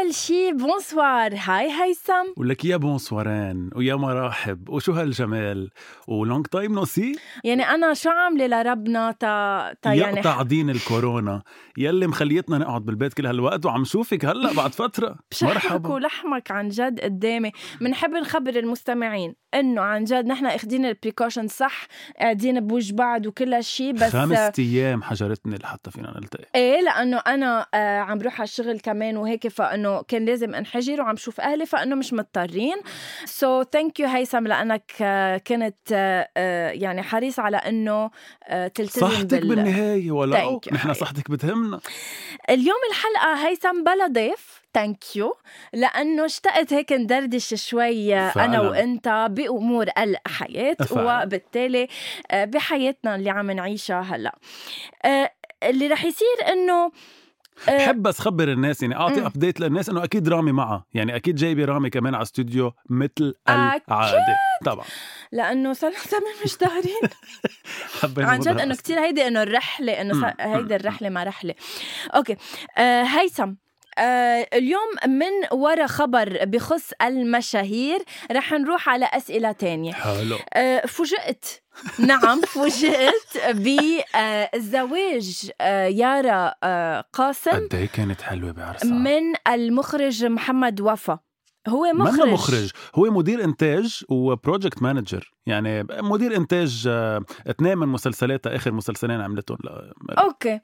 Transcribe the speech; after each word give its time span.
أول 0.00 0.14
شي 0.14 0.52
bonsoir. 0.52 1.34
hi 1.34 1.70
هيثم. 1.70 2.32
ولك 2.36 2.64
يا 2.64 2.76
بونسوارين 2.76 3.70
ويا 3.76 3.94
مرحب 3.94 4.68
وشو 4.68 4.92
هالجمال؟ 4.92 5.70
و 6.08 6.16
long 6.16 6.46
time 6.46 6.74
no 6.74 6.84
see؟ 6.84 7.16
يعني 7.44 7.62
أنا 7.62 7.94
شو 7.94 8.10
عاملة 8.10 8.46
لربنا 8.46 9.12
تا, 9.12 9.74
تا 9.82 9.92
يعني 9.92 10.16
يقطع 10.16 10.42
دين 10.42 10.70
الكورونا. 10.70 11.42
يلي 11.78 12.06
مخليتنا 12.06 12.58
نقعد 12.58 12.84
بالبيت 12.84 13.14
كل 13.14 13.26
هالوقت 13.26 13.66
وعم 13.66 13.84
شوفك 13.84 14.24
هلا 14.24 14.52
بعد 14.52 14.72
فترة. 14.72 15.16
مرحبا. 15.42 15.88
ولحمك 15.88 16.50
عن 16.50 16.68
جد 16.68 17.00
قدامي. 17.00 17.52
بنحب 17.80 18.10
نخبر 18.10 18.56
المستمعين 18.56 19.34
إنه 19.54 19.80
عن 19.80 20.04
جد 20.04 20.26
نحن 20.26 20.46
اخذين 20.46 20.84
ال 20.84 20.90
precaution 20.90 21.48
صح 21.48 21.86
قاعدين 22.20 22.60
بوجه 22.60 22.94
بعض 22.94 23.26
وكل 23.26 23.54
هالشي 23.54 23.92
بس 23.92 24.12
خمس 24.12 24.58
أيام 24.58 25.02
حجرتني 25.02 25.56
لحتى 25.56 25.90
فينا 25.90 26.14
نلتقي. 26.20 26.44
إيه 26.54 26.80
لأنه 26.80 27.16
أنا 27.16 27.66
آه 27.74 27.98
عم 27.98 28.18
بروح 28.18 28.40
على 28.40 28.44
الشغل 28.44 28.80
كمان 28.80 29.16
وهيك 29.16 29.48
فإنه 29.48 29.99
كان 30.08 30.24
لازم 30.24 30.54
انحجر 30.54 31.00
وعم 31.00 31.16
شوف 31.16 31.40
أهلي 31.40 31.66
فإنه 31.66 31.96
مش 31.96 32.12
مضطرين. 32.12 32.76
so 33.24 33.62
thank 33.62 34.00
you 34.00 34.08
هيثم 34.08 34.46
لأنك 34.46 34.92
آه 35.00 35.36
كنت 35.38 35.76
آه 35.92 36.28
آه 36.36 36.70
يعني 36.70 37.02
حريص 37.02 37.38
على 37.38 37.56
إنه 37.56 38.10
تلتزم 38.74 39.08
صحتك 39.08 39.40
بال... 39.40 39.48
بالنهاية 39.48 40.10
ولا؟ 40.10 40.60
نحن. 40.72 40.92
صحتك 40.94 41.30
بتهمنا. 41.30 41.80
اليوم 42.50 42.78
الحلقة 42.90 43.48
هيثم 43.48 43.84
بلا 43.84 44.06
ضيف. 44.06 44.60
thank 44.74 45.16
you 45.16 45.36
لأنه 45.72 46.24
اشتقت 46.24 46.72
هيك 46.72 46.92
ندردش 46.92 47.54
شوي 47.54 48.14
أنا 48.18 48.30
فعلاً. 48.30 48.60
وأنت 48.60 49.26
بأمور 49.30 49.86
الحياة 49.98 50.74
فعلاً. 50.74 51.22
وبالتالي 51.22 51.88
بحياتنا 52.34 53.14
اللي 53.16 53.30
عم 53.30 53.50
نعيشها 53.50 54.00
هلأ. 54.00 54.38
اللي 55.62 55.86
رح 55.86 56.04
يصير 56.04 56.52
إنه 56.52 56.92
بحب 57.68 58.02
بس 58.02 58.18
خبر 58.18 58.48
الناس 58.52 58.82
يعني 58.82 58.96
أعطي. 58.96 59.26
update 59.26 59.60
للناس 59.60 59.88
إنه 59.88 60.04
أكيد 60.04 60.28
رامي 60.28 60.52
معها 60.52 60.84
يعني 60.94 61.16
أكيد 61.16 61.34
جايبة 61.36 61.64
رامي 61.64 61.90
كمان 61.90 62.14
على 62.14 62.22
استوديو 62.22 62.72
مثل. 62.90 63.34
العادة. 63.48 63.84
طبعا. 64.64 64.84
لأنه 65.32 65.72
صار 65.72 65.92
ثمان 65.92 66.32
مش 66.44 66.56
دارين 66.58 67.10
عن 68.28 68.40
جد 68.40 68.48
إنه. 68.60 68.74
كتير 68.74 68.98
هيدي 69.00 69.26
إنه 69.26 69.42
الرحلة 69.42 70.00
إنه. 70.00 70.34
هيدي 70.40 70.76
الرحلة 70.76 71.08
ما 71.08 71.24
رحلة. 71.24 71.54
okay. 72.14 72.36
آه 72.78 73.02
هيثم 73.02 73.52
آه 73.98 74.46
اليوم 74.54 74.88
من 75.08 75.58
وراء 75.58 75.86
خبر 75.86 76.44
بخص 76.44 76.90
المشاهير 77.02 77.98
رح 78.32 78.52
نروح 78.52 78.88
على 78.88 79.04
أسئلة 79.12 79.52
تانية. 79.52 79.92
حلو. 79.92 80.36
آه، 80.54 80.86
فوجئت 80.86 81.59
نعم 81.98 82.40
فوجئت 82.40 83.38
بزواج 84.56 85.50
يارا 85.90 86.54
آه، 86.62 87.04
قاسم 87.12 87.50
قد 87.50 87.74
إيه 87.74 87.86
كانت 87.88 88.22
حلوة 88.22 88.52
بعرسها؟ 88.52 88.90
من 88.92 89.34
المخرج 89.48 90.24
محمد 90.24 90.80
وفا. 90.80 91.18
هو 91.68 91.92
مخرج. 91.94 92.14
مخرج. 92.20 92.32
مخرج 92.32 92.70
هو 92.94 93.10
مدير 93.10 93.44
إنتاج 93.44 94.04
و 94.08 94.17
project 94.17 94.82
manager. 94.82 95.32
يعني 95.46 95.86
مدير 95.90 96.36
إنتاج 96.36 96.84
آه، 96.88 97.24
اثنين 97.46 97.78
من 97.78 97.88
مسلسلاتها 97.88 98.56
آخر 98.56 98.72
مسلسلين 98.72 99.20
عملتهم 99.20 99.58
okay. 100.18 100.60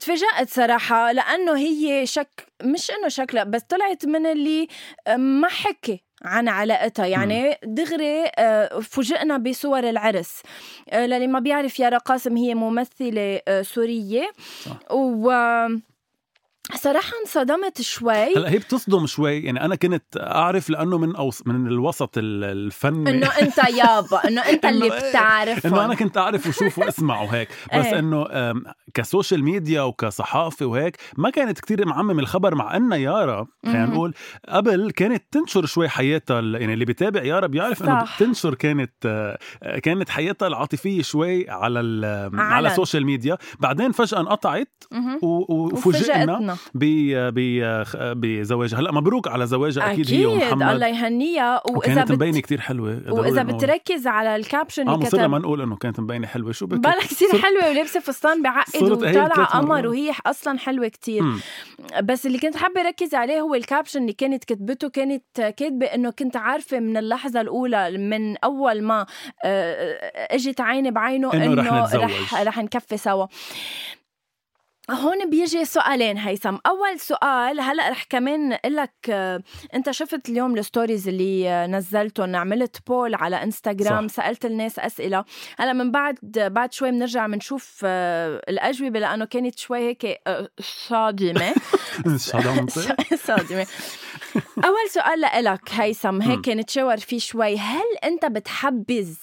تفاجأت 0.00 0.48
صراحة 0.48 1.12
لأنه 1.12 1.56
هي 1.56 2.06
شك 2.06 2.46
مش 2.62 2.90
إنه 2.90 3.08
شكلها 3.08 3.44
بس 3.44 3.62
طلعت 3.62 4.06
من 4.06 4.26
اللي 4.26 4.68
ما 5.16 5.48
حكي. 5.48 6.04
عن 6.22 6.48
علاقتها. 6.48 7.06
يعني 7.06 7.56
دغري 7.64 8.24
أه، 8.38 8.80
فوجئنا 8.80 9.36
بصور 9.38 9.88
العرس. 9.90 10.42
أه، 10.90 11.06
للي 11.06 11.26
ما 11.26 11.38
بيعرف 11.38 11.80
يارا 11.80 11.98
قاسم 11.98 12.36
هي 12.36 12.54
ممثلة 12.54 13.40
أه، 13.48 13.62
سورية. 13.62 14.32
صح. 14.64 14.92
و 14.92 15.30
صراحة 16.74 17.12
انصدمت 17.24 17.80
شوي 17.82 18.36
هلا 18.36 18.50
هي 18.50 18.58
بتصدم 18.58 19.06
شوي 19.06 19.38
يعني 19.40 19.64
أنا 19.64 19.74
كنت 19.74 20.02
أعرف 20.16 20.70
لأنه 20.70 20.98
من 20.98 21.16
أوس 21.16 21.46
من 21.46 21.66
الوسط 21.66 22.18
ال- 22.18 22.44
الفني 22.44 23.10
إنه 23.10 23.26
أنت 23.26 23.58
يابا 23.58 24.28
إنه 24.28 24.40
أنت 24.40 24.64
اللي 24.64 24.86
إنه 24.86 24.94
إيه، 24.94 25.10
بتعرف 25.10 25.66
إنه 25.66 25.84
أنا 25.84 25.94
كنت 25.94 26.16
أعرف 26.16 26.46
وشوف 26.46 26.78
واسمع 26.78 27.20
وهيك 27.22 27.48
بس. 27.76 27.86
إنه 27.86 28.26
أم، 28.30 28.64
كسوشيال 28.94 29.44
ميديا 29.44 29.82
وكصحافة 29.82 30.66
وهيك 30.66 30.96
ما 31.18 31.30
كانت 31.30 31.60
كتير 31.60 31.86
معمم 31.86 32.18
الخبر 32.18 32.54
مع 32.54 32.76
إنها 32.76 32.98
يارا 32.98 33.46
خلينا. 33.64 33.86
نقول 33.86 34.14
قبل 34.48 34.90
كانت 34.90 35.22
تنشر 35.30 35.66
شوي 35.66 35.88
حياتها 35.88 36.40
يعني 36.40 36.72
اللي 36.74 36.84
بيتابع 36.84 37.22
يارا 37.22 37.46
بيعرف 37.46 37.82
إنه 37.82 38.04
صح. 38.04 38.16
بتنشر 38.22 38.54
كانت 38.54 38.92
آه، 39.06 39.38
كانت 39.82 40.10
حياتها 40.10 40.48
العاطفية 40.48 41.02
شوي 41.02 41.50
على 41.50 41.80
ال- 41.80 42.40
على. 42.40 42.68
ال 42.68 42.73
social 42.73 43.06
media 43.06 43.38
بعدين 43.60 43.92
فجأة 43.92 44.20
انقطعت 44.20 44.84
وفوجئنا 45.22 46.56
ب- 46.74 48.14
بزواجها 48.20 48.80
هلأ 48.80 48.92
مبروك 48.92 49.28
على 49.28 49.46
زواجها 49.46 49.92
أكيد, 49.92 50.10
هي 50.10 50.26
أكيد 50.26 50.26
ومحمد 50.26 50.62
الله 50.62 50.86
يهنيها 50.86 51.62
وإذا 51.66 51.76
وكانت 51.78 52.08
بت... 52.08 52.12
مبينة 52.12 52.40
كتير 52.40 52.60
حلوة 52.60 53.02
نقول. 53.06 53.44
بتركز 53.44 54.06
على 54.06 54.36
ال 54.36 54.42
caption 54.42 54.88
آه 54.88 54.94
اللي 54.94 55.06
كتب 55.06 55.20
ما 55.30 55.38
نقول 55.38 55.60
إنه 55.62 55.76
كانت 55.76 56.00
مبينة 56.00 56.26
حلوة 56.26 56.52
شو 56.52 56.66
بك 56.66 56.78
بالك 56.78 56.96
كثير 56.98 57.28
صرت- 57.28 57.40
حلوة 57.42 57.70
ولابسة 57.70 58.00
فستان 58.00 58.42
بعقد 58.42 58.82
وطالعة 58.82 59.44
قمر. 59.44 59.86
وهي 59.86 60.12
أصلا 60.26 60.58
حلوة 60.58 60.88
كتير 60.88 61.22
مم. 61.22 61.40
بس 62.02 62.26
اللي 62.26 62.38
كنت 62.38 62.56
حابة 62.56 62.80
أركز 62.80 63.14
عليه 63.14 63.40
هو 63.40 63.54
ال 63.54 63.60
caption 63.60 64.00
اللي 64.00 64.12
كانت 64.12 64.44
كتبته 64.44 64.88
كانت 64.88 65.24
كاتبة 65.36 65.86
إنه 65.86 66.10
كنت 66.10 66.36
عارفة 66.36 66.80
من 66.80 66.96
اللحظة 66.96 67.40
الأولى 67.40 67.98
من 67.98 68.36
أول 68.36 68.82
ما 68.82 69.06
آه، 69.44 69.98
إجت 70.34 70.60
عيني 70.60 70.90
بعينه 70.90 71.32
إنه 71.34 71.62
رح. 71.62 71.94
رح 71.94 72.34
رح 72.42 72.58
نكفي 72.58 72.96
سوا 72.96 73.26
هون 74.90 75.30
بيجي 75.30 75.64
سؤالين 75.64 76.18
هيثم. 76.18 76.56
أول 76.66 77.00
سؤال 77.00 77.60
هلأ 77.60 77.88
رح 77.90 78.02
كمان 78.10 78.52
أقول 78.52 78.76
لك 78.76 78.92
آه، 79.10 79.42
أنت 79.74 79.90
شفت 79.90 80.28
اليوم 80.28 80.58
ال 80.58 80.64
stories 80.64 81.08
اللي 81.08 81.66
نزلتهم 81.66 82.36
عملت 82.36 82.76
poll 82.86 83.14
على 83.14 83.42
انستغرام 83.42 84.08
صح. 84.08 84.14
سألت 84.14 84.44
الناس 84.44 84.78
أسئلة. 84.78 85.24
هلأ 85.58 85.72
من 85.72 85.90
بعد 85.90 86.18
بعد 86.36 86.72
شوي 86.72 86.90
بنرجع 86.90 87.26
بنشوف 87.26 87.80
آه، 87.84 88.42
الأجوبة 88.48 88.98
لأنه 89.00 89.24
كانت 89.24 89.58
شوي 89.58 89.78
هيك 89.78 90.20
آه، 90.26 90.48
صادمة. 90.60 91.54
صادمة. 93.26 93.66
أول 94.64 94.90
سؤال 94.90 95.20
لإلك 95.20 95.60
هيثم 95.70 96.22
هيك 96.22 96.48
نتشاور 96.48 96.96
فيه 96.96 97.18
شوي. 97.18 97.56
هل 97.56 97.84
أنت 98.04 98.24
بتحبذ 98.26 99.14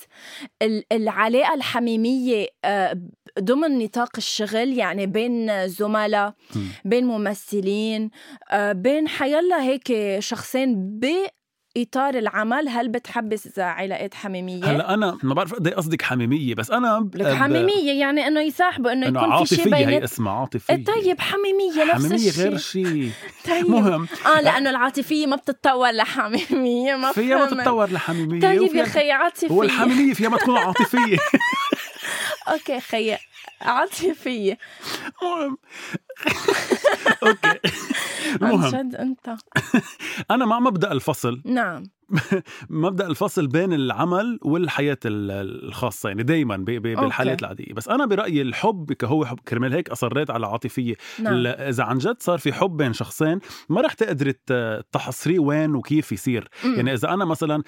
ال- 0.62 0.84
العلاقة 0.92 1.54
الحميمية 1.54 2.48
آه، 2.66 3.00
ضمن 3.40 3.80
نطاق 3.80 4.10
الشغل؟ 4.18 4.74
يعني 4.78 5.06
بين 5.06 5.68
زملاء. 5.68 6.34
بين 6.86 7.06
ممثلين 7.06 8.10
آه، 8.52 8.72
بين 8.72 9.08
حيلا 9.08 9.62
هيك 9.64 9.94
شخصين 10.20 11.00
بإطار 11.78 12.16
العمل 12.18 12.70
هل 12.70 12.90
بتحبذ 12.90 13.60
علاقات 13.62 14.14
حميمية؟ 14.14 14.66
هلأ 14.66 14.94
أنا 14.94 15.18
ما 15.24 15.34
بعرف 15.34 15.54
قد 15.54 15.68
إيه 15.68 15.76
قصدك 15.76 16.02
حميمية 16.02 16.56
بس 16.56 16.72
أنا 16.72 17.00
ب- 17.00 17.16
لك 17.16 17.34
حميمية 17.36 17.92
يعني 18.00 18.28
إنه 18.28 18.42
يصاحبوا 18.42 18.92
إنه 18.94 19.08
يكون 19.08 19.46
في 19.46 19.56
شيء 19.56 19.60
عاطفيه 19.60 19.76
هي 19.76 19.86
بين 19.86 20.04
اسمها 20.04 20.34
عاطفية. 20.34 20.84
طيب 20.84 21.20
حميمية 21.22 21.84
نفس 21.94 22.06
حميمية 22.06 22.16
الشيء 22.30 22.44
غير 22.44 22.58
شيء 22.58 23.12
طيب. 23.50 23.70
مهم. 23.70 24.08
آه 24.26 24.42
لأنه 24.42 24.70
العاطفية 24.70 25.28
ما 25.28 25.36
بتتطور 25.36 25.92
لحميمية 25.92 26.96
ما 26.96 27.12
فيها 27.12 27.38
ما. 27.38 27.46
تتطور 27.64 27.92
لحميمية 27.92 28.42
طيب 28.42 28.76
يا 28.76 28.84
أخي 28.84 29.12
عاطفية. 29.12 29.48
هو 29.48 29.64
الحميمية 29.64 30.14
فيها 30.14 30.30
ما 30.30 30.38
تكون 30.38 30.58
عاطفية. 30.58 31.18
okay 32.52 32.80
خيي 33.62 33.70
عاطفية. 33.70 34.58
المهم. 35.24 35.58
okay. 37.24 37.60
عن 38.42 38.70
جد 38.70 38.96
أنت. 38.96 39.30
أنا 40.32 40.46
مع 40.46 40.60
مبدأ 40.60 40.92
الفصل. 40.92 41.42
نعم. 41.46 41.84
مبدأ 42.70 43.08
الفصل 43.08 43.48
بين 43.48 43.74
العمل 43.74 44.40
والحياة 44.42 44.98
ال- 45.06 45.66
الخاصة 45.68 46.10
يعني 46.10 46.24
دائما 46.24 46.58
بالحالات. 46.58 47.40
العادية. 47.42 47.74
بس 47.74 47.88
أنا 47.90 48.06
برأيي 48.06 48.42
الحب 48.42 48.94
كهو 48.94 49.26
حب 49.26 49.40
كرمال 49.48 49.74
هيك 49.74 49.90
أصريت 49.90 50.30
على 50.30 50.48
عاطفية. 50.48 50.96
نعم. 51.20 51.46
إذا 51.48 51.84
عن 51.84 51.98
جد 51.98 52.16
صار 52.20 52.38
في 52.38 52.54
حب 52.54 52.78
بين 52.78 52.94
شخصين 52.94 53.40
ما 53.70 53.82
رح 53.82 53.94
تقدري 53.94 54.34
تحصريه 54.92 55.40
وين 55.40 55.76
وكيف 55.76 56.12
يصير. 56.12 56.50
مم. 56.66 56.76
يعني 56.76 56.94
إذا 56.94 57.14
أنا 57.14 57.26
مثلا 57.26 57.64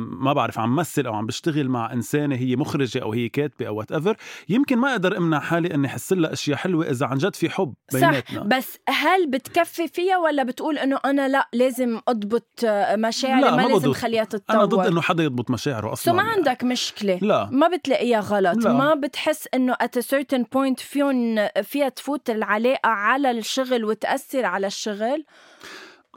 ما 0.00 0.32
بعرف 0.32 0.58
عم 0.58 0.76
مثل 0.76 1.06
أو 1.06 1.14
عم 1.14 1.26
بشتغل 1.26 1.68
مع 1.68 1.92
إنسانة 1.92 2.36
هي 2.36 2.56
مخرجة 2.56 3.02
أو 3.02 3.12
هي 3.12 3.28
كاتبة 3.28 3.66
أو 3.68 3.76
whatever 3.76 4.16
يمكن 4.48 4.78
ما 4.78 4.90
أقدر 4.92 5.13
امنع 5.16 5.40
حالي 5.40 5.74
إني 5.74 5.86
احس 5.86 6.12
لها 6.12 6.32
أشياء 6.32 6.56
حلوة 6.56 6.90
إذا 6.90 7.06
عن 7.06 7.18
جد 7.18 7.34
في 7.34 7.50
حب 7.50 7.74
صح 7.92 7.98
بيناتنا. 7.98 8.42
بس 8.42 8.78
هل 8.88 9.26
بتكفي 9.30 9.88
فيها 9.88 10.18
ولا 10.18 10.42
بتقول 10.42 10.78
إنه 10.78 10.98
أنا 11.04 11.28
لا 11.28 11.48
لازم 11.52 12.00
أضبط 12.08 12.48
مشاعري؟ 12.94 13.40
لا، 13.40 13.56
ما, 13.56 13.68
ما 13.68 13.72
لازم. 13.72 13.92
خليها 13.92 14.24
تتطور. 14.24 14.56
أنا 14.56 14.64
ضد 14.64 14.86
إنه 14.86 15.00
حدا 15.00 15.22
يضبط 15.22 15.50
مشاعره 15.50 15.92
أصلا. 15.92 16.04
so 16.04 16.12
ما 16.12 16.22
يعني. 16.22 16.34
عندك 16.34 16.64
مشكلة. 16.64 17.18
لا. 17.22 17.48
ما 17.52 17.68
بتلاقيها 17.68 18.20
غلط. 18.20 18.64
لا. 18.64 18.72
ما 18.72 18.94
بتحس 18.94 19.48
إنه 19.54 19.74
at 19.74 19.98
a 19.98 20.02
certain 20.02 20.42
point 20.42 20.80
فيهم 20.80 21.48
فيها 21.62 21.88
تفوت 21.88 22.30
العلاقة 22.30 22.88
على 22.88 23.30
الشغل 23.30 23.84
وتأثر 23.84 24.44
على 24.44 24.66
الشغل. 24.66 25.24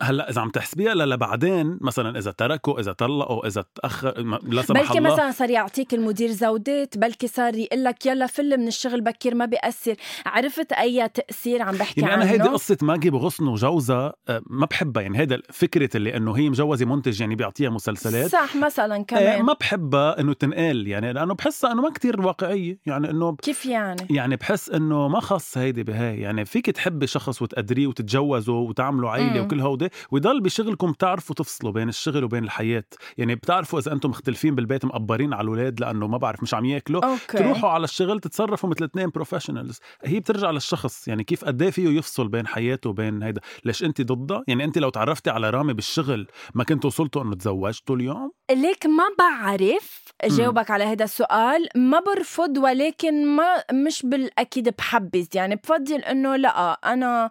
هلأ 0.02 0.30
إذا 0.30 0.42
عم 0.42 0.50
تحسبيها 0.50 0.96
لبعدين 0.96 1.78
مثلا 1.82 2.20
إذا 2.20 2.32
تركوا 2.32 2.80
إذا 2.80 2.92
طلقوا 2.92 3.48
إذا 3.48 3.66
تأخر 3.76 4.22
لا 4.44 4.62
سمح 4.62 4.82
بلكي 4.82 4.98
الله. 4.98 5.14
مثلا 5.14 5.32
صار 5.32 5.50
يعطيك 5.50 5.94
المدير 5.94 6.32
زودات 6.32 6.98
بلكي 6.98 7.28
صار 7.28 7.56
يقول 7.56 7.84
لك 7.84 8.06
يلا 8.06 8.28
فل 8.28 8.58
من 8.58 8.68
الشغل 8.68 9.02
بكير 9.02 9.36
ما 9.36 9.46
بيأثر. 9.46 9.96
عرفت 10.26 10.72
أي 10.72 11.08
تأثير 11.08 11.62
عم 11.62 11.76
بحكي 11.76 12.02
يعني 12.02 12.14
عنه؟ 12.14 12.24
أنا 12.24 12.32
هيدي 12.32 12.44
قصة 12.44 12.78
ماجي 12.82 13.10
بغصن 13.10 13.48
وجوزها 13.48 14.14
آه، 14.30 14.42
ما 14.48 14.66
بحبها. 14.66 15.04
يعني 15.04 15.18
هيدا 15.18 15.42
فكرة 15.52 15.98
اللي 15.98 16.18
إنه 16.18 16.38
هي 16.38 16.50
مجوزة 16.50 16.86
منتج 16.86 17.22
يعني 17.22 17.36
بيعطيها 17.36 17.70
مسلسلات. 17.70 18.32
صح 18.32 18.56
مثلا 18.56 18.96
آه، 18.96 19.04
كمان. 19.04 19.42
ما 19.42 19.54
بحبها 19.54 20.20
إنه 20.20 20.34
تنقال. 20.34 20.88
يعني 20.88 21.14
لأنه 21.14 21.34
بحسها 21.34 21.72
إنه 21.72 21.82
ما 21.82 21.90
كتير 21.90 22.22
واقعية. 22.22 22.80
يعني 22.86 23.10
إنه 23.10 23.36
كيف 23.36 23.66
يعني؟ 23.66 24.08
يعني 24.10 24.36
بحس 24.36 24.70
إنه 24.70 25.08
ما 25.08 25.20
خص 25.20 25.58
هيدي 25.58 25.84
بهاي. 25.84 26.20
يعني 26.20 26.46
فيك 26.46 26.70
تحبي 26.70 27.08
شخص 27.08 27.42
وتقدريه 27.42 27.88
وتتجوزوا 27.88 28.70
وتعملوا 28.70 29.10
عيلة. 29.10 29.42
وكل 29.42 29.60
هودي. 29.60 29.87
ويضل 30.12 30.42
بشغلكم 30.42 30.92
بتعرفوا 30.92 31.36
تفصلوا 31.36 31.72
بين 31.72 31.90
الشغل 31.90 32.24
وبين 32.24 32.44
الحياة. 32.44 32.84
يعني 33.18 33.36
بتعرفوا 33.36 33.80
إذا 33.80 33.94
أنتم 33.94 34.10
مختلفين 34.10 34.56
بالبيت 34.56 34.86
مقبرين 34.86 35.34
على 35.34 35.42
الأولاد 35.42 35.80
لأنه 35.80 36.08
ما 36.08 36.18
بعرف 36.18 36.44
مش 36.44 36.54
عم 36.54 36.66
يأكلوا. 36.66 37.06
okay. 37.06 37.38
تروحوا 37.38 37.70
على 37.70 37.84
الشغل 37.84 38.20
تتصرفوا 38.20 38.70
مثل 38.70 38.86
اثنين 38.86 39.10
professionals 39.10 39.80
هي 40.04 40.20
بترجع 40.20 40.52
للشخص. 40.52 41.08
يعني 41.08 41.24
كيف 41.24 41.46
قد 41.46 41.62
إيه 41.62 41.72
فيه 41.72 41.90
يفصل 41.90 42.28
بين 42.28 42.48
حياته 42.48 42.90
وبين 42.90 43.24
هيدا. 43.24 43.42
ليش 43.66 43.84
انت 43.84 44.02
ضدها؟ 44.02 44.44
يعني 44.48 44.64
انت 44.64 44.78
لو 44.78 44.90
تعرفتي 44.90 45.30
على 45.30 45.50
رامي 45.50 45.74
بالشغل 45.74 46.28
ما 46.56 46.64
كنت 46.64 46.86
وصلتوا 46.86 47.24
إنه 47.24 47.36
تزوجتوا 47.36 47.96
اليوم؟ 47.96 48.32
ليك 48.52 48.86
ما 48.86 49.04
بعرف 49.20 50.04
جاوبك 50.26 50.72
على 50.72 50.84
هذا 50.84 51.04
السؤال. 51.04 51.68
ما 51.76 52.00
برفض 52.00 52.58
ولكن 52.58 53.28
ما 53.36 53.64
مش 53.74 54.06
بالأكيد 54.06 54.70
بحبذ 54.70 55.28
يعني 55.34 55.56
بفضل 55.56 55.96
إنه 55.96 56.36
لا 56.36 56.72
أنا 56.94 57.30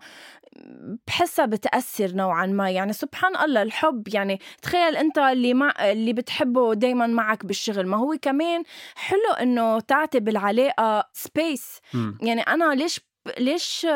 بحسها 1.06 1.46
بتأثر 1.46 2.14
نوعا 2.14 2.46
ما. 2.46 2.70
يعني 2.70 2.92
سبحان 2.92 3.36
الله 3.36 3.62
الحب 3.62 4.08
يعني 4.14 4.40
تخيل 4.62 4.96
أنت 4.96 5.18
اللي 5.18 5.54
مع 5.54 5.74
اللي 5.92 6.12
بتحبه 6.12 6.74
دايما 6.74 7.06
معك 7.06 7.46
بالشغل. 7.46 7.86
ما 7.86 7.96
هو 7.96 8.16
كمان 8.22 8.62
حلو 8.94 9.32
إنه 9.40 9.80
تعطي 9.80 10.20
بالعلاقة 10.20 11.08
space. 11.12 11.80
يعني 12.22 12.40
أنا 12.40 12.74
ليش 12.74 13.00
ليش 13.38 13.86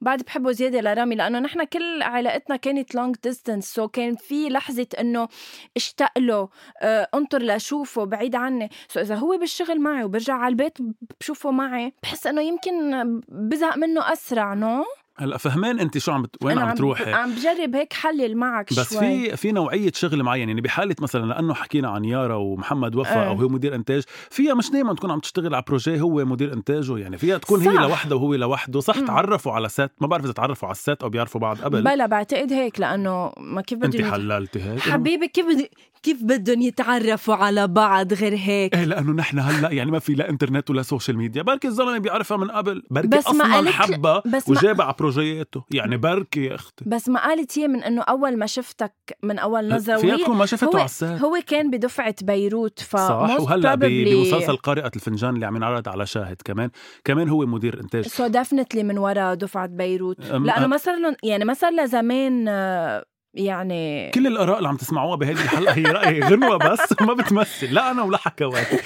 بعد 0.00 0.22
بحبه 0.22 0.52
زيادة 0.52 0.80
لرامي؟ 0.80 1.14
لأنه 1.14 1.38
نحن 1.38 1.64
كل 1.64 2.02
علاقتنا 2.02 2.56
كانت 2.56 2.94
long 2.94 3.16
distance 3.22 3.74
so 3.74 3.88
كان 3.88 4.14
في 4.14 4.48
لحظة 4.48 4.86
إنه 5.00 5.28
اشتاق 5.76 6.18
له 6.18 6.48
آه، 6.82 7.08
انطر 7.14 7.42
لأشوفه 7.42 8.04
بعيد 8.04 8.34
عني. 8.34 8.70
so 8.88 9.00
إذا 9.00 9.14
هو 9.14 9.38
بالشغل 9.38 9.80
معي 9.80 10.04
وبرجع 10.04 10.34
على 10.34 10.52
البيت 10.52 10.78
بشوفه 11.20 11.50
معي 11.50 11.92
بحس 12.02 12.26
إنه 12.26 12.42
يمكن 12.42 13.04
بزهق 13.28 13.76
منه 13.76 14.12
أسرع 14.12 14.54
no 14.54 14.84
هلا 15.18 15.36
فهمان 15.36 15.78
انت 15.78 15.98
شو 15.98 16.12
عم 16.12 16.22
بت... 16.22 16.36
وين 16.44 16.58
عم 16.58 16.74
تروحي؟ 16.74 17.12
عم 17.12 17.30
بجرب 17.34 17.74
هيك 17.76 17.92
حلل 17.92 18.36
معك 18.36 18.70
بس 18.72 18.94
شوي. 18.94 19.00
في 19.00 19.36
في 19.36 19.52
نوعية 19.52 19.92
شغل 19.94 20.22
معين 20.22 20.48
يعني 20.48 20.60
بحالة 20.60 20.94
مثلا 21.00 21.26
لأنه 21.26 21.54
حكينا 21.54 21.88
عن 21.90 22.04
يارا 22.04 22.34
ومحمد 22.34 22.94
وفا 22.96 23.22
إيه. 23.22 23.28
أو 23.28 23.34
هو 23.34 23.48
مدير 23.48 23.74
إنتاج 23.74 24.02
فيها 24.30 24.54
مش 24.54 24.70
دائما 24.70 24.94
تكون 24.94 25.10
عم 25.10 25.18
تشتغل 25.20 25.54
على 25.54 25.64
projet 25.68 26.00
هو 26.00 26.24
مدير 26.24 26.52
انتاجه 26.52 26.98
يعني 26.98 27.18
فيها 27.18 27.38
تكون 27.38 27.60
هي 27.60 27.74
صح. 27.74 27.80
لوحده 27.82 28.16
وهو 28.16 28.34
لوحده. 28.34 28.80
صح 28.80 28.96
مم. 28.96 29.06
تعرفوا 29.06 29.52
على 29.52 29.68
set 29.68 29.92
ما 30.00 30.06
بعرف 30.06 30.24
إذا 30.24 30.32
تعرفوا 30.32 30.68
على 30.68 30.74
ال 30.74 30.81
set 30.81 31.02
أو 31.02 31.08
بيعرفوا 31.08 31.40
بعض 31.40 31.58
قبل. 31.60 31.82
بلا 31.82 32.06
بعتقد 32.06 32.52
هيك 32.52 32.80
لأنه 32.80 33.32
ما 33.36 33.60
كيف 33.60 33.84
أنت 33.84 33.96
بدهم 33.96 34.06
يت- 34.06 34.12
حللتي 34.12 34.62
هيك؟ 34.62 34.78
حبيبي 34.80 35.28
كيف 35.28 35.46
بد- 35.46 35.68
كيف 36.02 36.22
بدهم 36.22 36.60
يتعرفوا 36.62 37.34
على 37.34 37.66
بعض 37.68 38.12
غير 38.12 38.34
هيك؟ 38.36 38.74
إيه 38.76 38.84
لأنه 38.84 39.12
نحن 39.12 39.38
هلأ 39.38 39.70
يعني 39.70 39.90
ما 39.90 39.98
في 39.98 40.14
لا 40.14 40.30
إنترنت 40.30 40.70
ولا 40.70 40.82
social 40.82 41.16
media 41.18 41.42
بركي 41.42 41.68
الزلمة 41.68 41.98
بيعرفها 41.98 42.36
من 42.36 42.50
قبل. 42.50 42.82
بركي 42.90 43.06
بس 43.08 43.26
ما 43.26 43.30
أصلا 43.30 43.54
قالت- 43.54 43.68
حبها 43.68 44.22
بس 44.26 44.48
ما- 44.48 44.56
وجابها 44.58 44.84
على 44.84 44.94
بروجياته 45.02 45.64
يعني 45.70 45.96
بركي 45.96 46.44
يا 46.44 46.54
أختي. 46.54 46.84
بس 46.86 47.08
ما 47.08 47.20
قالت 47.26 47.58
هي 47.58 47.68
من 47.68 47.82
إنه 47.82 48.02
أول 48.02 48.36
ما 48.38 48.46
شفتك 48.46 48.94
من 49.22 49.38
أول 49.38 49.68
نظرة. 49.68 50.16
تكون 50.16 50.36
ما 50.36 50.46
شفته 50.46 50.66
هو 50.66 50.76
على 50.76 50.84
ال 50.84 50.93
set 50.93 51.20
هو 51.20 51.38
كان 51.46 51.70
بدفعة 51.70 52.14
بيروت 52.22 52.80
ف 52.80 52.96
صح 52.96 53.40
وهلأ 53.40 53.74
بمسلسل 53.74 54.56
قارئة 54.56 54.90
الفنجان 54.96 55.34
اللي 55.34 55.46
عم 55.46 55.56
ينعرض 55.56 55.88
على 55.88 56.06
شاهد 56.06 56.36
كمان. 56.44 56.70
كمان 57.04 57.28
هو 57.28 57.46
مدير 57.46 57.80
إنتاج. 57.80 58.06
so 58.06 58.26
definitely 58.26 58.82
من 58.82 58.98
وراء 58.98 59.34
دفعة 59.34 59.66
بيروت. 59.66 60.20
لأنه 60.30 60.66
ما 60.66 60.76
صار 60.76 60.98
لهم 60.98 61.16
يعني 61.22 61.44
ما 61.44 61.54
صار 61.54 61.86
زمان 61.86 62.48
آه، 62.48 63.04
يعني 63.34 64.10
كل 64.10 64.26
الآراء 64.26 64.56
اللي 64.58 64.68
عم 64.68 64.76
تسمعوها 64.76 65.16
بهذه 65.16 65.42
الحلقة 65.44 65.72
هي 65.74 65.82
راي 65.82 66.20
غنوة 66.20 66.56
بس 66.56 66.80
ما 67.06 67.12
بتمثل. 67.14 67.74
لا 67.74 67.90
أنا 67.90 68.02
ولا 68.02 68.18
حكوات 68.18 68.66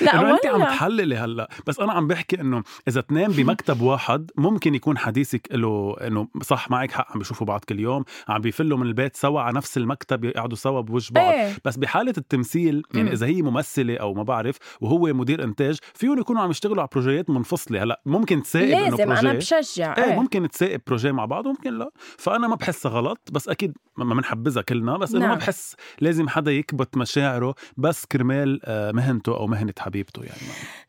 لا 0.00 0.20
إنه 0.20 0.34
أنت 0.34 0.46
عم 0.46 0.54
ولا. 0.54 0.64
تحللي 0.64 1.16
هلأ. 1.16 1.48
بس 1.66 1.80
أنا 1.80 1.92
عم 1.92 2.06
بحكي 2.06 2.40
إنه 2.40 2.62
إذا 2.88 3.00
اثنين 3.00 3.28
بمكتب 3.28 3.80
واحد 3.80 4.30
ممكن 4.36 4.74
يكون 4.74 4.98
حديثك 4.98 5.48
له 5.52 5.96
إنه 6.00 6.28
صح 6.42 6.70
معك 6.70 6.92
حق 6.92 7.12
عم 7.12 7.18
بيشوفوا 7.18 7.46
بعض 7.46 7.64
كل 7.68 7.80
يوم 7.80 8.04
عم 8.28 8.40
بيفلوا 8.40 8.78
من 8.78 8.86
البيت 8.86 9.16
سوا 9.16 9.40
على 9.40 9.56
نفس 9.56 9.76
المكتب 9.76 10.24
يقعدوا 10.24 10.56
سوا 10.56 10.80
بوجه 10.80 11.12
بعض. 11.12 11.32
إيه. 11.32 11.52
بس 11.64 11.76
بحالة 11.76 12.14
التمثيل 12.18 12.82
يعني. 12.94 13.12
إذا 13.12 13.26
هي 13.26 13.42
ممثلة 13.42 13.96
أو 13.96 14.14
ما 14.14 14.22
بعرف 14.22 14.56
وهو 14.80 15.12
مدير 15.12 15.44
إنتاج 15.44 15.78
فيهم 15.94 16.18
يكونوا 16.18 16.42
عم 16.42 16.50
يشتغلوا 16.50 16.80
على 16.80 16.88
بروجيات 16.92 17.30
منفصلة. 17.30 17.82
هلأ 17.82 18.00
ممكن 18.06 18.42
تسائب 18.42 18.70
لازم 18.70 19.12
أنا 19.12 19.20
بروجي 19.20 19.36
بشجع. 19.36 19.94
إيه 19.98 20.04
إيه. 20.04 20.14
ممكن 20.14 20.48
تسائب 20.48 20.80
projet 20.86 21.12
مع 21.12 21.24
بعض 21.24 21.46
وممكن 21.46 21.78
لا. 21.78 21.90
فأنا 22.18 22.48
ما 22.48 22.54
بحسها 22.54 22.92
غلط 22.92 23.28
بس 23.32 23.48
أكيد 23.48 23.76
ما 23.96 24.04
ما 24.04 24.14
بنحبذها 24.14 24.62
كلنا 24.62 24.96
بس 24.96 25.10
إنه 25.10 25.20
ما 25.20 25.26
نعم. 25.26 25.38
بحس 25.38 25.76
لازم 26.00 26.28
حدا 26.28 26.50
يكبت 26.50 26.96
مشاعره 26.96 27.54
بس 27.76 28.06
كرمال 28.06 28.60
آه، 28.64 28.92
مهنته 28.92 29.36
أو 29.36 29.46
مهنة 29.46 29.74
حبيبته 29.86 30.22
يعني 30.24 30.40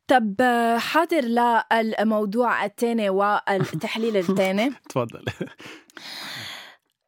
طب 0.08 0.36
حاضر 0.80 1.22
للموضوع 1.22 2.66
الثاني 2.66 3.10
والتحليل 3.10 4.18
الثاني. 4.30 4.74
تفضل. 4.90 5.26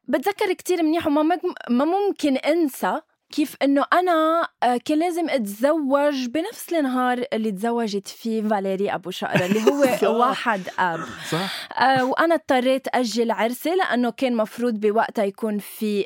بتذكر 0.07 0.53
كتير 0.53 0.83
منيح 0.83 1.07
وما 1.07 1.39
ما 1.69 1.85
ممكن 1.85 2.37
انسى 2.37 3.01
كيف 3.31 3.55
إنه 3.63 3.85
أنا 3.93 4.47
آه، 4.63 4.77
كان 4.85 4.99
لازم 4.99 5.29
أتزوج 5.29 6.25
بنفس 6.27 6.73
النهار 6.73 7.23
اللي 7.33 7.51
تزوجت 7.51 8.07
فيه 8.07 8.41
فاليري 8.41 8.93
أبو 8.93 9.11
شقرة 9.11 9.45
اللي. 9.45 9.61
هو 10.07 10.19
واحد 10.19 10.61
آب. 10.79 10.99
صح. 11.31 11.69
آه، 11.81 12.05
وأنا 12.05 12.35
اضطريت 12.35 12.87
أجل 12.95 13.31
عرسي 13.31 13.69
لأنه 13.75 14.09
كان 14.11 14.35
مفروض 14.35 14.73
بوقتها 14.73 15.25
يكون 15.25 15.57
في 15.59 16.05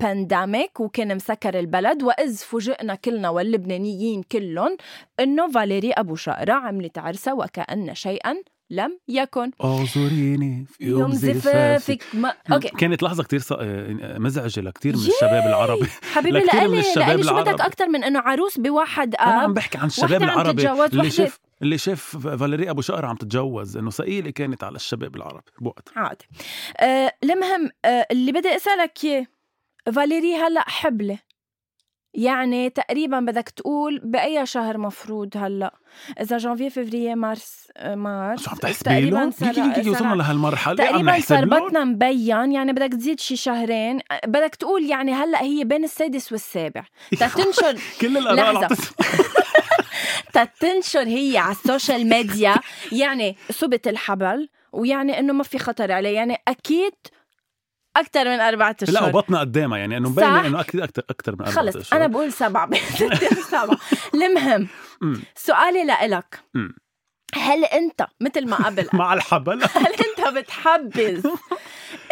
pandemic 0.00 0.80
وكان 0.80 1.16
مسكر 1.16 1.58
البلد 1.58 2.02
وإذ 2.02 2.36
فوجئنا 2.36 2.94
كلنا 2.94 3.28
واللبنانيين 3.30 4.22
كلهم 4.22 4.76
إنه 5.20 5.50
فاليري 5.50 5.92
أبو 5.92 6.14
شقرة 6.14 6.52
عملت 6.52 6.98
عرسها 6.98 7.32
وكأن 7.32 7.94
شيئا. 7.94 8.34
لم 8.70 8.98
يكن 9.08 9.50
اعذريني 9.64 10.66
في 10.68 10.84
يوم, 10.84 11.00
يوم 11.00 11.12
زفافك. 11.12 12.04
ما... 12.14 12.34
okay. 12.52 12.68
كانت 12.68 13.02
لحظة 13.02 13.22
كتير 13.22 13.40
ص... 13.40 13.52
آه، 13.52 14.18
مزعجة 14.18 14.60
لكتير 14.60 14.96
من 14.96 15.02
الشباب 15.02 15.46
العربي. 15.46 15.86
حبيبي 16.12 16.38
الشباب 16.38 16.70
لإلي 16.70 16.82
شو 17.22 17.34
بدك 17.34 17.48
العرب. 17.48 17.60
أكثر 17.60 17.88
من 17.88 18.04
إنه 18.04 18.20
عروس 18.20 18.58
بواحد 18.58 19.14
أنا 19.14 19.32
عم 19.32 19.50
اب 19.50 19.54
بحكي 19.54 19.78
عن 19.78 19.86
الشباب 19.86 20.22
العربي. 20.22 20.70
اللي 20.70 21.10
شاف 21.10 21.40
اللي 21.62 21.78
شاف 21.78 22.16
فاليري 22.16 22.70
أبو 22.70 22.80
شقر 22.80 23.06
عم 23.06 23.16
تتجوز 23.16 23.76
إنه 23.76 23.90
ثقيله 23.90 24.30
كانت 24.30 24.64
على 24.64 24.76
الشباب 24.76 25.16
العربي. 25.16 25.50
بوقتها 25.60 26.00
عادي 26.00 26.28
آه 26.80 27.12
المهم 27.24 27.70
آه 27.84 28.06
اللي 28.10 28.32
بدي 28.32 28.56
أسألك 28.56 29.04
إياه 29.04 29.26
فاليري 29.92 30.34
هلأ 30.34 30.68
حبلة؟ 30.68 31.18
يعني 32.14 32.70
تقريبا 32.70 33.20
بدك 33.20 33.48
تقول 33.48 34.00
بأي 34.04 34.46
شهر 34.46 34.78
مفروض 34.78 35.36
هلأ؟ 35.36 35.74
إذا 36.20 36.38
janvier 36.38 36.70
février 36.70 37.16
mars 37.16 37.68
mars 37.84 38.44
شو 38.44 38.50
عم 38.50 38.56
تحسبي 38.56 39.10
له؟ 39.10 39.30
كيكي 39.30 39.72
كيكي 39.74 39.90
وصلنا 39.90 40.14
لهالمرحلة 40.14 40.84
عم 40.84 40.90
تقريبا 40.90 41.20
صار 41.20 41.44
بطنا 41.44 41.84
مبين 41.84 42.52
يعني 42.52 42.72
بدك 42.72 42.92
تزيد 42.92 43.20
شي 43.20 43.36
شهرين. 43.36 44.00
آه، 44.10 44.20
بدك 44.26 44.54
تقول 44.54 44.84
يعني 44.84 45.12
هلأ 45.12 45.42
هي 45.42 45.64
بين 45.64 45.84
السادس 45.84 46.32
والسابع. 46.32 46.84
تتنشر 47.20 47.80
كل 48.00 48.16
الآراء 48.16 48.68
تتنشر 50.32 51.06
هي 51.18 51.38
على 51.38 51.52
السوشيال 51.52 52.08
ميديا. 52.08 52.54
يعني 52.92 53.36
صبت 53.50 53.88
الحبل 53.88 54.48
ويعني 54.72 55.18
إنه 55.18 55.32
ما 55.32 55.42
في 55.42 55.58
خطر 55.58 55.92
عليه. 55.92 56.14
يعني 56.14 56.36
أكيد 56.48 56.92
أكثر 57.96 58.24
من 58.24 58.40
أربعة 58.40 58.76
لا 58.82 58.88
اشهر 58.88 59.08
وبطنها 59.08 59.40
قدامها 59.40 59.78
يعني 59.78 59.96
إنه 59.96 60.08
صح. 60.08 60.12
مبينه 60.12 60.46
إنه 60.46 60.60
أكيد 60.60 60.80
أكثر 60.80 61.02
أكثر 61.10 61.36
من 61.38 61.46
خلص 61.46 61.76
أشهر. 61.76 62.00
أنا 62.00 62.06
بقول 62.06 62.32
سبعة. 62.32 62.70
سبعة. 63.50 63.78
المهم 64.14 64.68
سؤالي 65.36 65.84
لإلك. 65.84 66.40
هل 67.34 67.64
أنت 67.64 68.06
مثل 68.20 68.48
ما 68.48 68.56
قبل 68.56 68.88
مع 68.98 69.14
الحبل. 69.14 69.62
هل 69.84 69.92
أنت 69.94 70.36
بتحبذ 70.38 71.26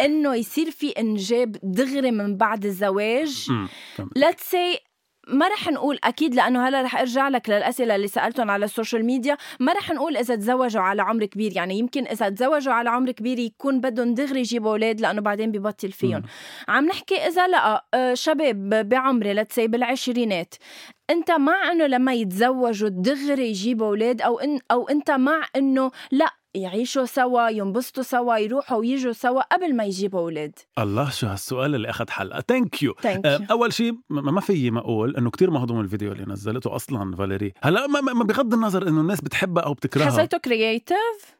إنه 0.01 0.35
يصير 0.35 0.71
في 0.71 0.89
إنجاب 0.89 1.57
دغري 1.63 2.11
من 2.11 2.37
بعد 2.37 2.65
الزواج؟ 2.65 3.45
أمم، 3.49 3.69
تمام. 3.97 4.09
ما 5.29 5.47
رح 5.47 5.67
نقول 5.67 5.99
أكيد 6.03 6.35
لأنه 6.35 6.67
هلا 6.67 6.81
رح 6.81 6.99
أرجع 6.99 7.29
لك 7.29 7.49
للأسئلة 7.49 7.95
اللي 7.95 8.07
سألتهم 8.07 8.51
على 8.51 8.65
السوشيال 8.65 9.05
ميديا. 9.05 9.37
ما 9.59 9.73
رح 9.73 9.91
نقول 9.91 10.17
إذا 10.17 10.35
تزوجوا 10.35 10.81
على 10.81 11.01
عمر 11.01 11.25
كبير 11.25 11.55
يعني 11.55 11.79
يمكن 11.79 12.07
إذا 12.07 12.29
تزوجوا 12.29 12.73
على 12.73 12.89
عمر 12.89 13.11
كبير 13.11 13.39
يكون 13.39 13.81
بدهم 13.81 14.13
دغري 14.13 14.39
يجيبوا 14.39 14.71
أولاد 14.71 15.01
لأنه 15.01 15.21
بعدين 15.21 15.51
ببطل 15.51 15.91
فيهم. 15.91 16.23
عم 16.67 16.85
نحكي 16.85 17.15
إذا 17.15 17.47
لا 17.47 17.85
آه، 17.93 18.13
شباب 18.13 18.89
بعمري 18.89 19.33
let's 19.33 19.54
say 19.54 19.67
بالعشرينات 19.67 20.55
أنت 21.09 21.31
مع 21.31 21.71
إنه 21.71 21.87
لما 21.87 22.13
يتزوجوا 22.13 22.89
دغري 22.89 23.49
يجيبوا 23.49 23.87
أولاد 23.87 24.21
أو 24.21 24.39
إن 24.39 24.59
أو 24.71 24.89
أنت 24.89 25.11
مع 25.11 25.45
إنه 25.55 25.91
لا 26.11 26.33
يعيشوا 26.61 27.05
سوا 27.05 27.49
ينبسطوا 27.49 28.03
سوا 28.03 28.37
يروحوا 28.37 28.77
ويجوا 28.77 29.13
سوا 29.13 29.41
قبل 29.41 29.75
ما 29.75 29.83
يجيبوا 29.83 30.19
أولاد. 30.19 30.59
الله 30.79 31.09
شو 31.09 31.27
هالسؤال 31.27 31.75
اللي 31.75 31.89
أخذ 31.89 32.09
حلقة. 32.09 32.43
thank 32.47 32.83
you 32.83 32.95
آه، 33.05 33.39
أول 33.51 33.73
شيء 33.73 33.93
ما 34.09 34.41
في 34.41 34.71
ما 34.71 34.79
أقول 34.79 35.15
إنه 35.17 35.29
كتير 35.29 35.51
مهضوم 35.51 35.79
الفيديو 35.79 36.11
اللي 36.11 36.25
نزلته 36.25 36.75
أصلا 36.75 37.15
فاليري. 37.15 37.53
هلأ 37.61 37.87
ما 37.87 38.23
بغض 38.23 38.53
النظر 38.53 38.87
إنه 38.87 39.01
الناس 39.01 39.21
بتحبها 39.21 39.63
أو 39.63 39.73
بتكرهها. 39.73 40.05
حسيته 40.05 40.37
creative 40.37 41.38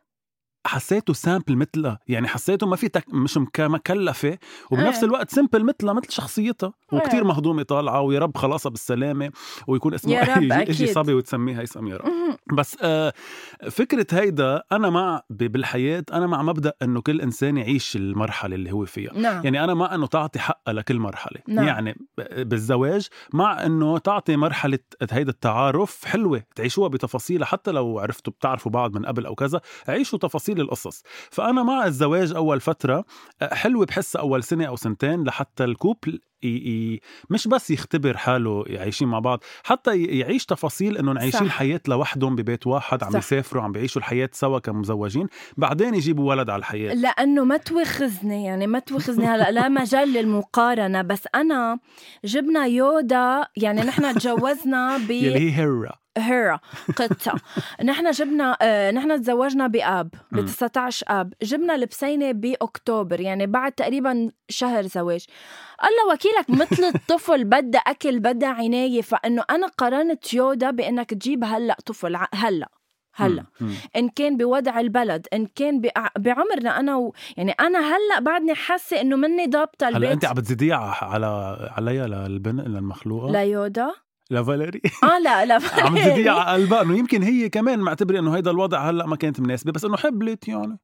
حسيته 0.67 1.13
simple 1.13 1.55
مثلها 1.55 1.99
يعني 2.07 2.27
حسيته 2.27 2.67
ما 2.67 2.75
في 2.75 2.87
تك... 2.87 3.13
مش 3.13 3.37
مك... 3.37 3.61
مكلفة 3.61 4.37
وبنفس 4.71 4.97
إيه. 4.97 5.03
الوقت 5.05 5.29
simple 5.31 5.63
مثلها 5.63 5.93
مثل 5.93 6.11
شخصيتها 6.11 6.73
وكتير 6.91 7.23
مهضومة 7.23 7.63
طالعة 7.63 8.01
ويا 8.01 8.19
رب 8.19 8.37
خلاصها 8.37 8.69
بالسلامة 8.69 9.31
ويكون 9.67 9.93
اسمه 9.93 10.13
يا 10.13 10.23
رب، 10.35 10.43
يجي- 10.43 10.53
يجي 10.53 10.61
أكيد. 10.83 10.89
صبي 10.95 11.13
وتسميه 11.13 11.59
هيثم 11.61 11.87
يا 11.87 11.97
رب 11.97 12.11
بس 12.53 12.77
آه 12.81 13.13
فكرة 13.71 14.07
هيدا 14.11 14.61
أنا 14.71 14.89
مع 14.89 15.21
بالحياة 15.29 16.03
أنا 16.13 16.27
مع 16.27 16.41
مبدا 16.41 16.73
إنه 16.81 17.01
كل 17.01 17.21
إنسان 17.21 17.57
يعيش 17.57 17.95
المرحلة 17.95 18.55
اللي 18.55 18.71
هو 18.71 18.85
فيها 18.85 19.13
نعم 19.13 19.43
يعني 19.43 19.63
أنا 19.63 19.73
مع 19.73 19.95
إنه 19.95 20.07
تعطي 20.07 20.39
حقها 20.39 20.73
لكل 20.73 20.99
مرحلة 20.99 21.39
نعم. 21.47 21.67
يعني 21.67 21.95
بالزواج 22.37 23.07
مع 23.33 23.65
إنه 23.65 23.97
تعطي 23.97 24.35
مرحلة 24.35 24.79
هيدا 25.11 25.31
التعارف 25.31 26.05
حلوة 26.05 26.43
تعيشوها 26.55 26.87
بتفاصيلها 26.89 27.45
حتى 27.45 27.71
لو 27.71 27.99
عرفتوا 27.99 28.33
بتعرفوا 28.33 28.71
بعض 28.71 28.93
من 28.97 29.05
قبل 29.05 29.25
أو 29.25 29.35
كذا 29.35 29.61
عيشوا 29.87 30.19
تفاصيل 30.19 30.48
القصص 30.59 31.03
فأنا 31.31 31.63
مع 31.63 31.85
الزواج 31.85 32.33
أول 32.33 32.59
فترة 32.61 33.05
أه، 33.41 33.53
حلوة 33.55 33.85
بحسها 33.85 34.21
أول 34.21 34.43
سنة 34.43 34.65
أو 34.65 34.75
سنتين 34.75 35.23
لحتى 35.23 35.63
الكوبل 35.63 36.19
ي... 36.43 36.47
ي... 36.47 37.01
مش 37.29 37.47
بس 37.47 37.71
يختبر 37.71 38.17
حاله 38.17 38.65
عايشين 38.69 39.07
مع 39.07 39.19
بعض 39.19 39.43
حتى 39.63 39.91
ي- 39.95 40.19
يعيش 40.19 40.45
تفاصيل 40.45 40.97
إنهم 40.97 41.17
عايشين. 41.19 41.49
حياة 41.51 41.81
لوحدهم 41.87 42.35
ببيت 42.35 42.67
واحد 42.67 43.03
عم 43.03 43.11
صح. 43.11 43.17
يسافروا 43.19 43.63
عم 43.63 43.71
بيعيشوا 43.71 44.01
الحياة 44.01 44.29
سوا 44.33 44.59
كمزوجين 44.59 45.27
بعدين 45.57 45.95
يجيبوا 45.95 46.29
ولد 46.29 46.49
على 46.49 46.59
الحياة 46.59 46.93
لأنه 46.93 47.43
ما 47.43 47.57
توخزني 47.57 48.45
يعني 48.45 48.67
ما 48.67 48.79
توخزني 48.79 49.25
هلأ 49.25 49.51
لا 49.51 49.69
مجال 49.69 50.13
للمقارنة 50.13 51.01
بس 51.01 51.23
أنا 51.35 51.79
جبنا 52.25 52.65
يودا 52.65 53.45
يعني 53.57 53.81
نحن 53.81 54.13
تجوزنا 54.13 54.97
ب 54.97 55.11
يلي 55.11 55.39
هي 55.39 55.57
هيرا 55.57 55.91
هيرا 56.19 56.59
قطة. 56.95 57.35
نحن 57.89 58.11
جبنا 58.11 58.57
آه 58.61 58.91
نحن 58.91 59.21
تزوجنا 59.21 59.67
بآب 59.67 60.09
ب 60.31 60.37
مم. 60.39 60.45
19 60.45 61.05
آب. 61.09 61.33
جبنا 61.41 61.75
البسينة 61.75 62.31
بأكتوبر 62.31 63.19
يعني 63.21 63.47
بعد 63.47 63.71
تقريبا 63.71 64.31
شهر 64.49 64.81
زواج. 64.87 65.25
الله 65.83 66.13
وكيلك 66.13 66.49
مثل 66.49 66.83
الطفل 66.95 67.43
بدها 67.43 67.81
أكل 67.81 68.19
بدها 68.19 68.49
عناية 68.49 69.01
فإنه 69.01 69.43
أنا 69.49 69.67
قارنت 69.67 70.33
يودا 70.33 70.71
بإنك 70.71 71.09
تجيب 71.09 71.43
هلأ 71.43 71.77
طفل 71.85 72.15
هلأ 72.33 72.69
هلأ. 73.15 73.43
إن 73.95 74.09
كان 74.09 74.37
بوضع 74.37 74.79
البلد 74.79 75.27
إن 75.33 75.45
كان 75.55 75.81
بع- 75.81 76.11
بعمرنا 76.19 76.79
أنا 76.79 76.95
و... 76.95 77.13
يعني 77.37 77.51
أنا 77.51 77.79
هلأ 77.79 78.19
بعدني 78.21 78.55
حاسة 78.55 79.01
إنه 79.01 79.15
مني 79.15 79.47
ضابطة 79.47 79.87
هلأ 79.87 79.97
البيت. 79.97 80.11
انت 80.11 80.25
عم 80.25 80.33
بتزيديها 80.33 80.77
على 81.01 81.57
عليها 81.77 82.07
للبنت 82.07 82.67
للمخلوقة؟ 82.67 83.31
ليودا. 83.31 83.91
لفاليري 84.31 84.81
آه 85.03 85.19
لا 85.19 85.45
لا 85.45 85.59
عم 85.85 85.97
تزيديها 85.97 86.31
على 86.31 86.61
قلبها 86.61 86.81
انه 86.81 86.97
يمكن 86.97 87.23
هي 87.23 87.49
كمان 87.49 87.79
معتبرة 87.79 88.19
إنه 88.19 88.35
هيدا 88.35 88.51
الوضع 88.51 88.89
هلأ 88.89 89.05
ما 89.05 89.15
كانت 89.15 89.39
مناسبة. 89.39 89.71
بس 89.71 89.85
إنه 89.85 89.97
حبلت 89.97 90.47
يعني 90.47 90.79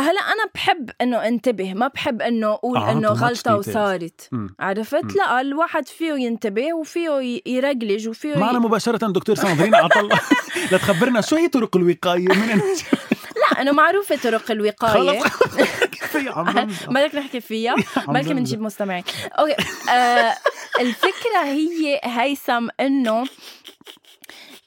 هلأ 0.00 0.20
أنا 0.20 0.50
بحب 0.54 0.90
إنه 1.00 1.16
انتبه 1.16 1.74
ما 1.74 1.88
بحب 1.88 2.22
إنه 2.22 2.52
أقول 2.52 2.76
آه، 2.76 2.92
إنه 2.92 3.08
غلطة. 3.08 3.56
وصارت. 3.56 4.28
مم. 4.32 4.56
عرفت؟ 4.60 5.04
مم. 5.04 5.10
لا 5.16 5.40
الواحد 5.40 5.88
فيه 5.88 6.12
ينتبه 6.12 6.74
وفيه 6.74 7.40
يرجلج 7.46 8.08
وفيه 8.08 8.38
معنا 8.38 8.58
ي... 8.58 8.60
مباشرة 8.60 9.06
دكتور 9.12 9.36
ساندرين 9.36 9.74
عطله 9.74 10.20
لتخبرنا 10.72 11.20
شو 11.20 11.36
هي 11.36 11.48
طرق 11.48 11.76
الوقاية 11.76 12.28
من 12.28 12.60
لا 13.52 13.62
أنه 13.62 13.72
معروفة 13.72 14.16
طرق 14.16 14.52
بمزح. 16.42 16.86
بدك 16.88 17.14
نحكي 17.14 17.40
فيها 17.40 17.74
بمزح. 17.74 18.32
بنجيب 18.32 18.60
مستمعين. 18.62 19.04
okay. 19.38 19.56
آه 19.90 20.36
الفكرة 20.80 21.42
هي 21.44 22.00
هيثم 22.04 22.68
إنه 22.80 23.24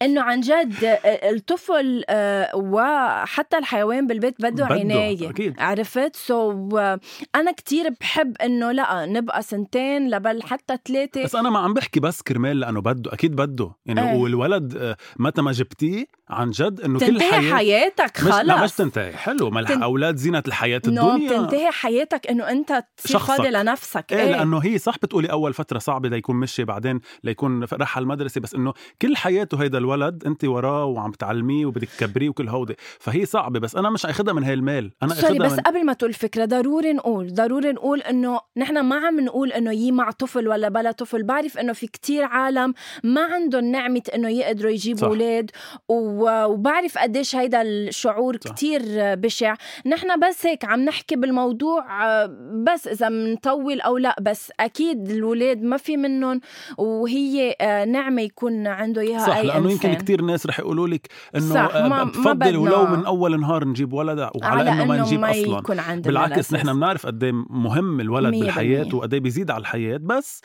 إنه 0.02 0.22
عن 0.22 0.40
جد 0.40 0.84
آه، 0.84 1.30
الطفل 1.32 2.04
آه، 2.10 2.52
وحتى 2.56 3.58
الحيوان 3.58 4.08
بالبيت 4.08 4.36
بده 4.42 4.66
عناية 4.66 5.30
أكيد. 5.30 5.56
عرفت؟ 5.60 6.16
so 6.16 6.78
أنا 7.36 7.52
كتير 7.58 7.90
بحب 8.02 8.38
إنه 8.42 8.72
لا 8.72 9.06
نبقى 9.06 9.42
سنتين 9.42 10.10
لبل 10.10 10.44
حتى 10.44 10.78
ثلاثة 10.88 11.24
بس 11.24 11.36
أنا 11.36 11.50
ما 11.50 11.60
عم 11.60 11.74
بحكي 11.74 12.00
بس 12.00 12.22
كرمال 12.22 12.60
لأنه 12.60 12.82
بده 12.82 13.14
أكيد 13.14 13.36
بده. 13.36 13.72
يعني 13.86 14.12
إيه. 14.12 14.18
والولد 14.18 14.78
آه، 14.78 14.98
متى 15.20 15.42
ما 15.42 15.52
جبتيه 15.52 16.06
عن 16.30 16.50
جد 16.52 16.82
إنه 16.82 17.00
كل 17.00 17.06
تنتهي 17.08 17.32
حياه 17.32 17.54
حياتك 17.56 18.20
مش 18.24 18.28
لا 18.28 18.56
مش 18.56 18.62
خلص. 18.62 18.76
تنتهي. 18.78 19.12
حلو. 19.14 19.50
ما 19.50 19.64
تن- 19.64 19.78
الاولاد 19.78 20.16
زينة 20.16 20.44
الحياة 20.48 20.82
no 20.88 21.10
الدنيا. 21.16 21.30
بتنتهي 21.38 21.72
حياتك 21.72 22.28
إنه 22.28 22.50
أنت 22.52 22.84
تصير. 22.98 23.20
فاضي 23.20 23.50
لنفسك. 23.50 24.14
إيه. 24.14 24.32
لأنه 24.32 24.58
هي 24.60 24.78
صح 24.78 24.96
بتقولي 24.98 25.32
أول 25.32 25.54
فترة 25.54 25.80
صعبة 25.80 26.10
ليكون 26.10 26.36
مشي 26.36 26.64
بعدين 26.64 27.00
ليكون 27.24 27.64
راح 27.74 27.98
على 27.98 28.04
المدرسة 28.04 28.42
بس 28.42 28.54
إنه 28.56 28.74
كل 29.02 29.16
حياته 29.16 29.62
هيدا 29.62 29.78
الولد 29.78 29.89
انت 30.26 30.44
وراه 30.46 30.86
وعم 30.86 31.12
تعلميه 31.12 31.66
وبدك 31.66 31.90
تكبريه 31.90 32.30
وكل 32.30 32.50
هودي. 32.50 32.76
فهي 33.00 33.26
صعبة 33.26 33.60
بس 33.60 33.76
أنا 33.76 33.90
مش 33.90 34.06
اخذها 34.06 34.34
من 34.34 34.44
هاي 34.44 34.54
المال. 34.54 34.92
أنا 35.04 35.14
سوري 35.14 35.40
بس 35.40 35.52
من 35.52 35.60
قبل 35.60 35.86
ما 35.86 35.94
تقول 35.94 36.14
فكرة 36.14 36.46
ضروري 36.46 36.94
نقول 36.94 37.34
ضروري 37.34 37.72
نقول 37.72 38.02
إنه 38.02 38.40
نحن 38.58 38.80
ما 38.80 38.96
عم 38.96 39.20
نقول 39.20 39.52
إنه 39.52 39.72
يي 39.72 39.92
مع 39.92 40.12
طفل 40.12 40.48
ولا 40.48 40.70
بلا 40.70 40.92
طفل. 40.92 41.24
بعرف 41.24 41.58
إنه 41.58 41.74
في 41.74 41.88
كتير 41.88 42.24
عالم 42.24 42.74
ما 43.04 43.22
عندهم 43.22 43.66
نعمة 43.66 44.02
إنه 44.16 44.30
يقدروا 44.30 44.72
يجيبوا. 44.72 45.08
أولاد 45.08 45.52
وبعرف 45.88 46.98
قديش 46.98 47.36
هيدا 47.36 47.62
الشعور 47.62 48.38
صح. 48.46 48.52
كتير 48.52 48.82
بشع. 48.98 49.56
نحن 49.86 50.20
بس 50.20 50.46
هيك 50.46 50.66
عم 50.66 50.80
نحكي 50.80 51.16
بالموضوع 51.16 51.86
بس 52.64 52.88
إذا 52.88 53.10
منطول 53.10 53.82
أو 53.82 53.98
لا 53.98 54.16
بس 54.22 54.52
أكيد 54.60 55.10
الولاد 55.10 55.64
ما 55.64 55.78
في 55.78 55.98
منهم 55.98 56.42
وهي 56.78 57.56
آه، 57.62 57.86
نعمة 57.86 58.22
يكون 58.22 58.68
عنده 58.68 59.02
إياها 59.02 59.28
صح 59.28 59.36
أي 59.38 59.48
لأنه 59.48 59.79
يمكن 59.86 60.00
كتير 60.00 60.22
ناس 60.22 60.46
رح 60.46 60.60
يقولوا 60.60 60.88
لك 60.88 61.08
إنه 61.36 61.60
آه، 61.60 62.04
بفضل. 62.04 62.58
ولو 62.58 62.86
من 62.86 63.06
أول 63.06 63.40
نهار 63.40 63.68
نجيب 63.68 63.94
ولد 63.94 64.20
وعلى 64.20 64.70
على 64.70 64.72
إنه 64.72 64.86
ما 64.86 64.98
نجيب 64.98 65.20
ما 65.20 65.32
أصلا 65.32 65.58
يكون 65.58 65.80
عندنا 65.80 66.26
بالعكس. 66.26 66.54
نحن 66.54 66.74
بنعرف 66.74 67.06
قد 67.06 67.24
إيه 67.24 67.32
مهم 67.50 68.00
الولد 68.00 68.34
بالحياة. 68.34 68.96
وقد 68.96 69.14
إيه 69.14 69.22
بيزيد 69.22 69.52
على 69.52 69.62
الحياة 69.62 69.98
بس 69.98 70.42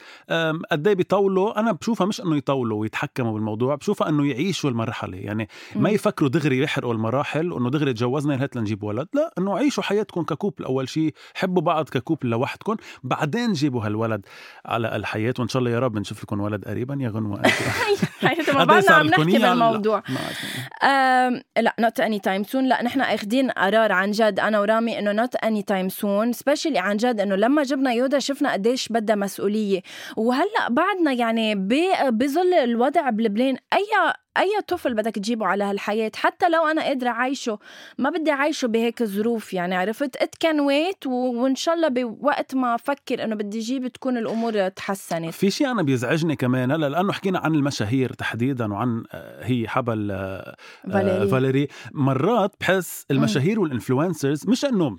قد 0.73 0.87
إيه 0.87 0.95
بيطولوا 0.95 1.61
أنا 1.61 1.73
بشوفها 1.73 2.07
مش 2.07 2.21
إنه 2.21 2.37
يطولوا 2.37 2.81
ويتحكموا 2.81 3.33
بالموضوع 3.33 3.75
بشوفها 3.75 4.09
إنه 4.09 4.27
يعيشوا 4.27 4.71
المرحلة 4.71 5.17
يعني 5.17 5.49
ما. 5.77 5.91
يفكروا 5.91 6.29
دغري 6.29 6.59
يحرقوا 6.59 6.95
المراحل 6.95 7.53
وإنه 7.53 7.71
دغري 7.71 7.93
تجوزنا 7.93 8.43
هات 8.43 8.57
لنجيب 8.57 8.83
ولد 8.83 9.09
لا 9.15 9.35
إنه 9.39 9.57
عيشوا 9.57 9.83
حياتكم 9.83 10.23
ك 10.23 10.29
couple 10.29 10.65
أول 10.65 10.89
شيء 10.89 11.15
حبوا 11.35 11.63
بعض 11.63 11.89
ك 11.89 11.94
couple 11.94 12.29
لوحدكم 12.29 12.77
بعدين 13.03 13.53
جيبوا 13.53 13.87
هالولد 13.87 14.27
على 14.67 14.97
الحياة 14.97 15.35
وإن 15.39 15.49
شاء 15.49 15.61
الله 15.61 15.71
يا 15.71 15.79
رب 15.79 15.99
نشوف 15.99 16.23
لكم 16.23 16.41
ولد 16.41 16.65
قريبا 16.65 16.99
يا 17.01 17.09
غنوه 17.09 17.39
انت 17.39 17.47
حياتي 18.27 18.53
ما 18.53 18.79
إيه 18.79 18.91
عم 18.91 19.07
لكم 19.07 19.24
نحكي؟ 19.25 19.39
بالموضوع 19.39 20.03
لا، 21.57 21.75
not 21.79 22.01
anytime 22.01 22.45
soon 22.45 22.65
لا 22.65 22.83
نحن 22.83 23.01
أخذين 23.01 23.51
قرار 23.51 23.93
عن 23.93 24.11
جد 24.11 24.41
أنا 24.41 24.61
ورامي 24.61 24.99
إنه 24.99 25.13
not 25.13 25.37
anytime 25.37 25.89
soon 25.89 26.33
specially 26.33 26.79
عن 26.79 26.97
جد 26.97 27.21
إنه 27.21 27.35
لما 27.37 27.63
جبنا 27.63 27.93
يودا 27.93 28.19
شفنا 28.19 28.53
قديش 28.53 28.89
بدها 28.89 29.17
مسؤولية. 29.17 29.81
وهلأ 30.17 30.69
بعدنا 30.71 31.13
يعني 31.13 31.55
بظل 32.11 32.55
الوضع 32.55 33.11
بلبنان 33.11 33.57
أي 33.73 34.15
أي 34.39 34.61
طفل 34.69 34.95
بدك 34.95 35.15
تجيبه 35.15 35.47
على 35.47 35.65
هالحياة 35.65 36.13
حتى 36.17 36.49
لو 36.49 36.67
أنا 36.67 36.83
قادرة 36.83 37.09
أعيشه 37.09 37.59
ما 37.99 38.11
بدي 38.11 38.31
أعيشه 38.31 38.69
بهيك 38.69 39.03
ظروف 39.03 39.55
يعني 39.55 39.75
عرفت؟ 39.75 40.17
it 40.17 40.35
can 40.41 40.61
wait 40.61 41.07
وإن 41.07 41.55
شاء 41.55 41.75
الله 41.75 41.89
بوقت 41.89 42.55
ما 42.55 42.75
أفكر 42.75 43.25
إنه 43.25 43.35
بدي 43.35 43.59
أجيب 43.59 43.87
تكون 43.89 44.17
الأمور 44.17 44.69
تحسنت. 44.69 45.35
في 45.35 45.51
شيء 45.51 45.71
أنا 45.71 45.83
بيزعجني 45.83 46.37
كمان 46.37 46.71
هلا 46.71 46.89
لأنه 46.89 47.13
حكينا 47.13 47.39
عن 47.39 47.55
المشاهير 47.55 48.13
تحديدا 48.13 48.73
وعن 48.73 49.05
آه، 49.13 49.45
هي 49.45 49.69
حبل 49.69 50.11
آه، 50.11 50.57
فاليري. 50.93 51.29
فاليري. 51.29 51.69
مرات 51.93 52.53
بحس 52.61 53.07
المشاهير 53.11 53.61
وال 53.61 53.74
influencers 53.74 54.49
مش 54.49 54.65
انه 54.65 54.99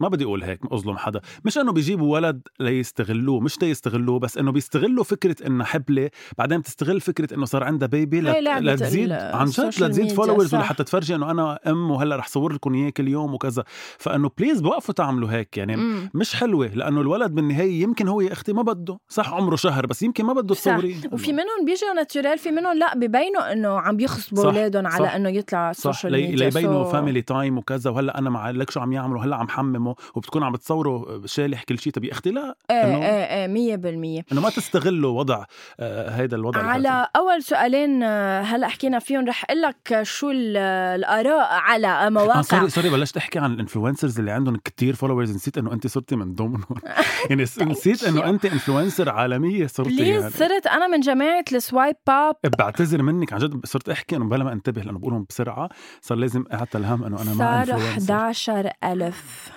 ما 0.00 0.08
بدي 0.08 0.24
أقول 0.24 0.42
هيك 0.42 0.60
أظلم 0.72 0.96
حدا 0.96 1.20
مش 1.44 1.58
إنه 1.58 1.72
بيجيبوا 1.72 2.12
ولد 2.12 2.42
ليستغلوه 2.60 3.40
مش 3.40 3.62
ليستغلوه 3.62 4.18
بس 4.18 4.38
إنه 4.38 4.52
بيستغلوا 4.52 5.04
فكرة 5.04 5.46
إنه 5.46 5.64
حبلة 5.64 6.10
بعدين 6.38 6.58
بتستغل 6.58 7.00
فكرة 7.00 7.34
إنه 7.34 7.44
صار 7.44 7.64
عندها 7.64 7.88
baby 7.88 8.20
لت... 8.20 8.36
لعبة 8.36 8.72
لتزيد 8.72 9.12
عن 9.12 9.46
جد 9.46 9.64
لتزيد 9.64 10.12
followers 10.12 10.48
صح. 10.48 10.58
ولحتى 10.58 10.84
تفرجي 10.84 11.14
إنه 11.14 11.30
أنا 11.30 11.58
أم 11.66 11.90
وهلأ 11.90 12.16
رح 12.16 12.28
صور 12.28 12.52
لكم 12.52 12.74
اياه 12.74 12.90
كل 12.90 13.08
يوم 13.08 13.34
وكذا 13.34 13.64
فإنه 13.98 14.30
please 14.38 14.60
بوقفوا 14.60 14.94
تعملوا 14.94 15.30
هيك 15.30 15.56
يعني 15.56 15.76
مم. 15.76 16.10
مش 16.14 16.36
حلوة 16.36 16.66
لأنه 16.66 17.00
الولد 17.00 17.30
بالنهاية 17.30 17.82
يمكن 17.82 18.08
هو 18.08 18.20
يا 18.20 18.32
أختي 18.32 18.52
ما 18.52 18.62
بده 18.62 18.98
صح 19.08 19.34
عمره 19.34 19.56
شهر 19.56 19.86
بس 19.86 20.02
يمكن 20.02 20.24
ما 20.24 20.32
بده 20.32 20.54
صح. 20.54 20.60
تصوريه 20.60 20.94
وفي 21.12 21.32
منهم 21.32 21.64
بيجوا 21.66 21.92
natural 21.96 22.38
في 22.38 22.50
منهم 22.50 22.78
لا 22.78 22.94
ببينوا 22.94 23.52
إنه 23.52 23.68
عم 23.80 23.96
بيخصبوا 23.96 24.42
صح، 24.42 24.48
أولادهم 24.48 24.86
على. 24.86 25.06
إنه 25.06 25.28
يطلع 25.28 25.58
على 25.58 25.74
صح 25.74 26.06
ليبينوا 26.06 26.84
فاميلي 26.84 27.22
تايم 27.22 27.58
وكذا 27.58 27.90
وهلأ 27.90 28.18
أنا 28.18 28.30
مع 28.30 28.50
لك 28.50 28.70
شو 28.70 28.80
عم 28.80 28.92
يعملوا 28.92 29.24
هلأ 29.24 29.36
عم 29.36 29.46
حممه 29.84 29.94
وبتكون 30.14 30.42
عم 30.42 30.52
بتصوروا 30.52 31.26
شالح 31.26 31.62
كل 31.62 31.78
شيء 31.78 31.92
يا 32.04 32.12
أختي 32.12 32.30
لا 32.30 32.56
إيه 32.70 32.76
إيه 32.96 33.40
إيه 33.42 33.46
مية 33.46 33.76
بالمية. 33.76 34.24
إنه 34.32 34.40
ما 34.40 34.50
تستغلوا 34.50 35.18
وضع 35.18 35.44
آه 35.80 36.10
هيدا 36.10 36.36
الوضع. 36.36 36.62
على 36.62 37.06
أول 37.16 37.42
سؤالين 37.42 38.02
آه، 38.02 38.40
هلا 38.42 38.68
حكينا 38.68 38.98
فيهم 38.98 39.28
رح 39.28 39.44
أقول 39.44 39.62
لك 39.62 40.02
شو 40.02 40.30
ال- 40.30 40.56
الآراء 41.00 41.48
على 41.52 41.86
آه 41.86 42.08
مواقع. 42.08 42.42
sorry 42.42 42.68
sorry 42.70 42.90
بلشت 42.90 43.16
أحكي 43.16 43.38
عن 43.38 43.52
ال 43.52 43.57
influencers 43.57 44.18
اللي 44.18 44.30
عندهم 44.30 44.56
كتير 44.56 44.94
followers 44.94 45.34
نسيت 45.34 45.58
إنه 45.58 45.72
انت 45.72 45.86
صرتي 45.86 46.16
من 46.16 46.34
ضمنهم. 46.34 46.64
يعني 47.30 47.46
س- 47.46 47.58
نسيت 47.62 48.04
إنه 48.04 48.28
انت 48.30 48.44
influencer 48.44 49.10
عالمية 49.10 49.66
صرتي 49.66 49.90
please 49.90 50.20
يعني. 50.22 50.30
صرت 50.30 50.66
أنا 50.66 50.86
من 50.86 51.00
جماعة 51.00 51.44
ال 51.52 51.59
swipe 51.59 51.96
up 52.08 52.36
بعتذر 52.58 53.02
منك. 53.02 53.32
عن 53.32 53.38
جد 53.38 53.66
صرت 53.66 53.88
أحكي 53.88 54.16
إنه 54.16 54.24
بلا 54.24 54.44
ما 54.44 54.52
انتبه 54.52 54.82
لأنه 54.82 54.98
بقولهم 54.98 55.26
بسرعة 55.28 55.68
صار 56.00 56.18
لازم 56.18 56.44
أعطي 56.52 56.78
الهم 56.78 57.04
إنه 57.04 57.22
أنا 57.22 57.34
ما 57.34 57.60
influencer 57.60 57.88
11 57.88 58.70
ألف. 58.84 59.50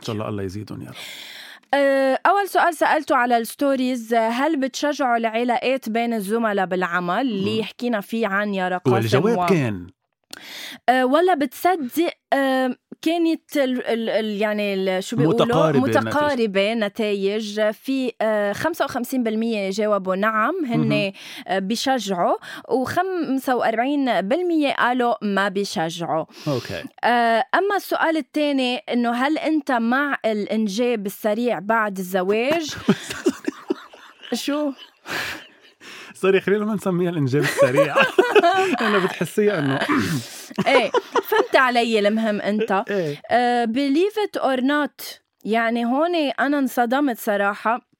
إن 0.00 0.04
شاء 0.04 0.14
الله 0.14 0.28
الله 0.28 0.42
يزيدهم 0.42 0.82
يا 0.82 0.88
رب. 0.88 0.94
أه، 1.74 2.18
أول 2.26 2.48
سؤال 2.48 2.74
سألته 2.74 3.16
على 3.16 3.38
الستوريز 3.38 4.14
هل 4.14 4.60
بتشجعوا 4.60 5.16
العلاقات 5.16 5.88
بين 5.88 6.14
الزملاء 6.14 6.66
بالعمل؟ 6.66 7.20
اللي. 7.20 7.64
حكينا 7.64 8.00
فيه 8.00 8.26
عن 8.26 8.54
يارا 8.54 8.76
قاسم 8.76 8.94
والجواب 8.94 9.38
و... 9.38 9.46
كان. 9.46 9.86
أه، 10.88 11.04
ولا 11.06 11.34
بتصدق 11.34 12.10
أه، 12.32 12.76
كانت 13.06 13.56
ال 13.56 13.86
ال 13.86 14.10
ال 14.10 14.42
يعني 14.42 15.02
شو 15.02 15.16
بيقولوا 15.16 15.46
متقاربة 15.46 15.80
متقاربة 15.80 16.74
نتائج 16.74 17.70
في 17.70 18.12
أه، 18.20 18.52
55% 18.52 19.70
جاوبوا 19.70 20.16
نعم 20.16 20.64
هن. 20.64 21.12
أه، 21.48 21.58
بيشجعوا 21.58 22.36
و45% 22.70 24.74
قالوا 24.78 25.14
ما 25.22 25.48
بيشجعوا 25.48 26.24
okay 26.48 26.84
آه، 27.04 27.44
أما 27.54 27.76
السؤال 27.76 28.16
الثاني 28.16 28.76
إنه 28.76 29.10
هل 29.10 29.38
أنت 29.38 29.72
مع 29.72 30.18
الإنجاب 30.24 31.06
السريع 31.06 31.58
بعد 31.58 31.98
الزواج؟ 31.98 32.74
شو؟ 34.44 34.72
sorry 36.16 36.40
خلينا 36.40 36.64
ما 36.64 36.74
نسميها 36.74 37.10
الإنجاب 37.10 37.42
السريع. 37.42 37.94
أنا 38.80 38.98
بتحسيها 38.98 39.58
إنه 39.58 39.78
إيه 40.66 40.90
فهمت 41.22 41.56
علي 41.56 41.98
المهم 41.98 42.40
إيه. 42.90 43.64
believe 43.64 44.18
it 44.18 44.36
or 44.36 44.60
not 44.60 45.20
يعني 45.44 45.84
هون 45.84 46.14
أنا 46.14 46.58
انصدمت 46.58 47.18
صراحة. 47.18 47.95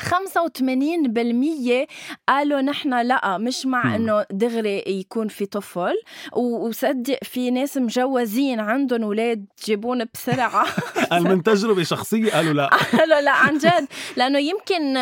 85% 0.00 1.86
قالوا 2.28 2.60
نحن 2.60 3.00
لا 3.00 3.38
مش 3.38 3.66
مع. 3.66 3.96
إنه 3.96 4.26
دغري 4.30 4.84
يكون 4.86 5.28
في 5.28 5.46
طفل. 5.46 5.94
وصدق 6.32 7.18
في 7.22 7.50
ناس 7.50 7.76
مجوزين 7.76 8.60
عندهم 8.60 9.02
أولاد 9.02 9.44
جيبون 9.64 10.04
بسرعة. 10.14 10.66
قال 11.10 11.22
من 11.24 11.42
تجربة 11.42 11.82
شخصية 11.82 12.32
قالوا 12.32 12.52
لا. 12.52 12.70
لا 13.08 13.20
لا 13.20 13.30
عن 13.30 13.58
جد. 13.58 13.86
لأنه 14.16 14.38
يمكن 14.38 14.94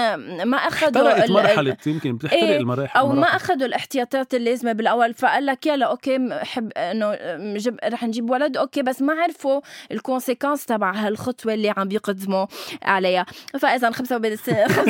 ما 0.44 0.56
أخذوا 0.56 1.30
مرحلة 1.30 1.76
يمكن 1.86 2.16
بتحترق 2.16 2.42
إيه، 2.42 2.56
المراحل 2.56 2.98
أو 2.98 3.12
ما. 3.12 3.26
أخذوا 3.26 3.66
الاحتياطات 3.66 4.34
اللازمة 4.34 4.72
بالأول. 4.72 5.14
فقال 5.14 5.46
لك 5.46 5.66
يلا 5.66 5.86
okay 5.86 6.40
حب 6.42 6.72
إنه 6.76 7.14
جب 7.56 7.76
رح 7.84 8.04
نجيب 8.04 8.30
ولد. 8.30 8.56
okay 8.56 8.82
بس 8.82 9.02
ما 9.02 9.12
عرفوا 9.12 9.60
ال 9.92 9.98
consequences 9.98 10.66
تبع 10.66 10.92
هالخطوة 10.92 11.54
اللي 11.54 11.74
عم 11.76 11.88
بيقدموا 11.88 12.46
عليها. 12.82 13.26
فاذا 13.60 13.90
85% 13.90 14.85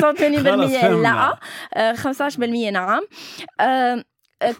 خلص 0.51 0.71
لا 0.71 0.81
فهمنا. 0.81 1.39
آه، 1.73 1.93
15% 1.93 2.39
نعم 2.71 3.01
آه، 3.59 4.03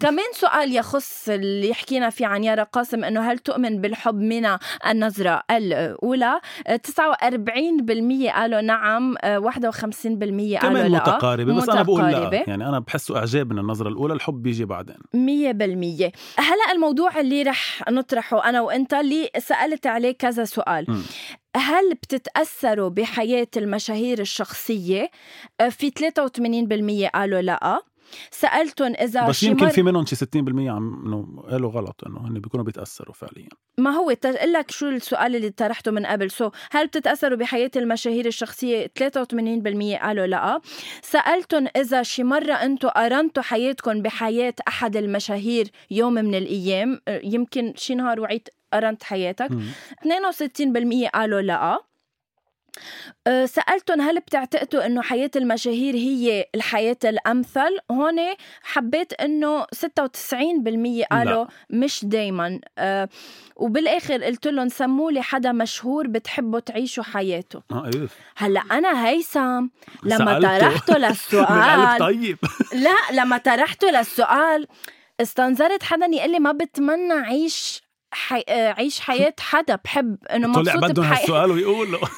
كمان 0.00 0.24
سؤال 0.32 0.74
يخص 0.74 1.28
اللي 1.28 1.74
حكينا 1.74 2.10
فيه 2.10 2.26
عن 2.26 2.44
يارا 2.44 2.62
قاسم 2.62 3.04
إنه 3.04 3.20
هل 3.32 3.38
تؤمن 3.38 3.80
بالحب 3.80 4.14
من 4.14 4.56
النظرة 4.86 5.42
الأولى؟ 5.50 6.40
آه، 6.66 6.76
49% 6.76 8.30
قالوا 8.30 8.60
نعم 8.60 9.14
آه، 9.22 9.38
51% 9.38 10.58
قالوا 10.58 10.58
كمان 10.58 10.92
لا. 10.92 10.98
متقاربة 10.98 11.54
بس 11.54 11.68
أنا 11.68 11.82
بقول 11.82 12.02
لا. 12.02 12.08
متقاربة. 12.08 12.44
يعني 12.46 12.68
أنا 12.68 12.78
بحسه 12.78 13.16
إعجاب 13.18 13.52
من 13.52 13.58
النظرة 13.58 13.88
الأولى 13.88 14.14
الحب 14.14 14.42
بيجي 14.42 14.64
بعدين. 14.64 14.96
مية 15.14 15.52
بالمية. 15.52 16.12
هلأ 16.38 16.72
الموضوع 16.72 17.20
اللي 17.20 17.42
رح 17.42 17.82
نطرحه 17.90 18.48
أنا 18.48 18.60
وأنت 18.60 18.94
اللي 18.94 19.30
سألت 19.38 19.86
عليه 19.86 20.12
كذا 20.12 20.44
سؤال. 20.44 20.84
مم. 20.88 21.02
هل 21.56 21.94
بتتأثروا 21.94 22.88
بحياة 22.88 23.48
المشاهير 23.56 24.20
الشخصية؟ 24.20 25.10
في 25.70 25.90
83% 25.90 27.08
قالوا 27.14 27.40
لا. 27.40 27.80
سألتهم 28.30 28.92
إذا 29.00 29.26
بس 29.28 29.42
يمكن 29.42 29.64
مر- 29.64 29.70
في 29.72 29.82
منهم 29.82 30.06
شي 30.06 30.16
60% 30.16 30.26
عم 30.70 31.02
إنه 31.06 31.42
قالوا 31.50 31.70
غلط 31.70 32.04
إنه 32.06 32.28
هن 32.28 32.34
بيكونوا 32.40 32.64
بيتأثروا 32.64 33.14
فعليا. 33.14 33.48
ما 33.78 33.90
هو 33.90 34.12
تقول 34.12 34.52
لك 34.52 34.70
شو 34.70 34.88
السؤال 34.88 35.36
اللي 35.36 35.50
طرحته 35.50 35.90
من 35.90 36.06
قبل. 36.06 36.30
سو 36.30 36.50
هل 36.70 36.86
بتتأثروا 36.86 37.36
بحياة 37.38 37.70
المشاهير 37.76 38.26
الشخصية؟ 38.26 38.86
83% 38.98 39.96
قالوا 40.02 40.26
لا. 40.26 40.60
سألتهم 41.02 41.66
إذا 41.76 42.02
شي 42.02 42.22
مرة 42.24 42.52
أنتوا 42.52 42.90
قارنتوا 42.90 43.42
حياتكم 43.42 44.02
بحياة 44.02 44.54
أحد 44.68 44.96
المشاهير 44.96 45.70
يوم 45.90 46.12
من 46.14 46.34
الأيام 46.34 47.00
أه، 47.08 47.20
يمكن 47.24 47.72
شي 47.76 47.94
نهار 47.94 48.20
وعيت 48.20 48.48
قارنت 48.72 49.02
حياتك. 49.04 49.50
مم. 49.50 49.64
62% 50.02 51.08
قالوا 51.14 51.40
لا. 51.40 51.78
سألتهم 53.44 54.00
هل 54.00 54.20
بتعتقدوا 54.20 54.86
إنه 54.86 55.02
حياة 55.02 55.30
المشاهير 55.36 55.94
هي 55.94 56.46
الحياة 56.54 56.96
الأمثل؟ 57.04 57.78
هون 57.90 58.18
حبيت 58.62 59.12
إنه 59.12 59.62
96% 59.62 59.66
قالوا 61.10 61.46
مش 61.70 62.04
دايما 62.04 62.60
أه 62.78 63.08
وبالآخر 63.56 64.24
قلت 64.24 64.46
لهم 64.46 64.68
سموا 64.68 65.10
لي 65.10 65.22
حدا 65.22 65.52
مشهور 65.52 66.06
بتحبوا 66.06 66.60
تعيشوا 66.60 67.04
حياته. 67.04 67.62
آه 67.70 67.90
إيه 67.94 68.08
هلأ 68.36 68.60
أنا 68.60 69.08
هيثم 69.08 69.66
لما. 70.04 70.40
طرحته 70.40 70.98
للسؤال 71.08 71.98
طيب 71.98 72.38
لا 72.72 73.22
لما 73.22 73.38
طرحته 73.38 73.90
للسؤال 73.90 74.66
استنظرت 75.20 75.82
حدا 75.82 76.06
يقول 76.06 76.32
لي 76.32 76.38
ما 76.38 76.52
بتمنى 76.52 77.12
عيش 77.12 77.82
حي... 78.12 78.44
آه، 78.48 78.72
عيش 78.72 79.00
حياة 79.06 79.34
حدا 79.40 79.78
بحب 79.84 80.16
إنه 80.30 80.52
طلع 80.52 80.74
مبسوط 80.74 80.90
بدهم 80.90 81.10
بحي... 81.10 81.22
هالسؤال 81.22 81.50
ويقولوا 81.50 82.00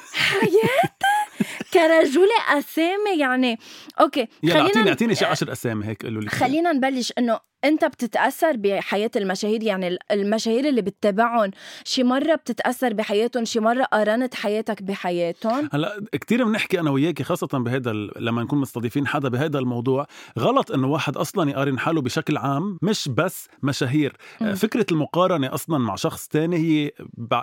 كرجولة 1.72 2.58
أسامي 2.58 3.18
يعني. 3.18 3.58
أوكي 4.00 4.28
يلا 4.42 4.54
اعطيني 4.54 4.72
خلينا 4.74 4.88
أعطيني 4.88 5.14
شي 5.14 5.24
10 5.24 5.52
اسامي 5.52 5.86
هيك 5.86 6.02
قولوا 6.04 6.22
لي 6.22 6.28
خلينا 6.28 6.72
نبلش 6.72 7.12
إنه 7.18 7.40
أنت 7.64 7.84
بتتأثر 7.84 8.52
بحياة 8.56 9.10
المشاهير 9.16 9.62
يعني 9.62 9.98
المشاهير 10.10 10.68
اللي 10.68 10.82
بتتابعهم 10.82 11.50
شي 11.84 12.02
مرة 12.02 12.34
بتتأثر 12.34 12.92
بحياتهم 12.92 13.44
شي 13.44 13.60
مرة 13.60 13.84
قارنت 13.84 14.34
حياتك 14.34 14.82
بحياتهم؟ 14.82 15.68
هلا 15.72 16.00
كثير 16.12 16.44
بنحكي 16.44 16.80
أنا 16.80 16.90
وياكي 16.90 17.24
خاصة 17.24 17.46
بهذا 17.52 17.92
لما 18.16 18.42
نكون 18.42 18.58
مستضيفين 18.58 19.06
حدا 19.06 19.28
بهذا 19.28 19.58
الموضوع 19.58 20.06
غلط 20.38 20.70
إنه 20.72 20.86
واحد 20.86 21.16
أصلا 21.16 21.50
يقارن 21.50 21.78
حاله 21.78 22.00
بشكل 22.02 22.36
عام 22.36 22.78
مش 22.82 23.08
بس 23.08 23.48
مشاهير. 23.62 24.16
مم. 24.40 24.54
فكرة 24.54 24.86
المقارنة 24.92 25.54
أصلا 25.54 25.78
مع 25.78 25.94
شخص 25.96 26.28
تاني 26.28 26.56
هي 26.56 26.90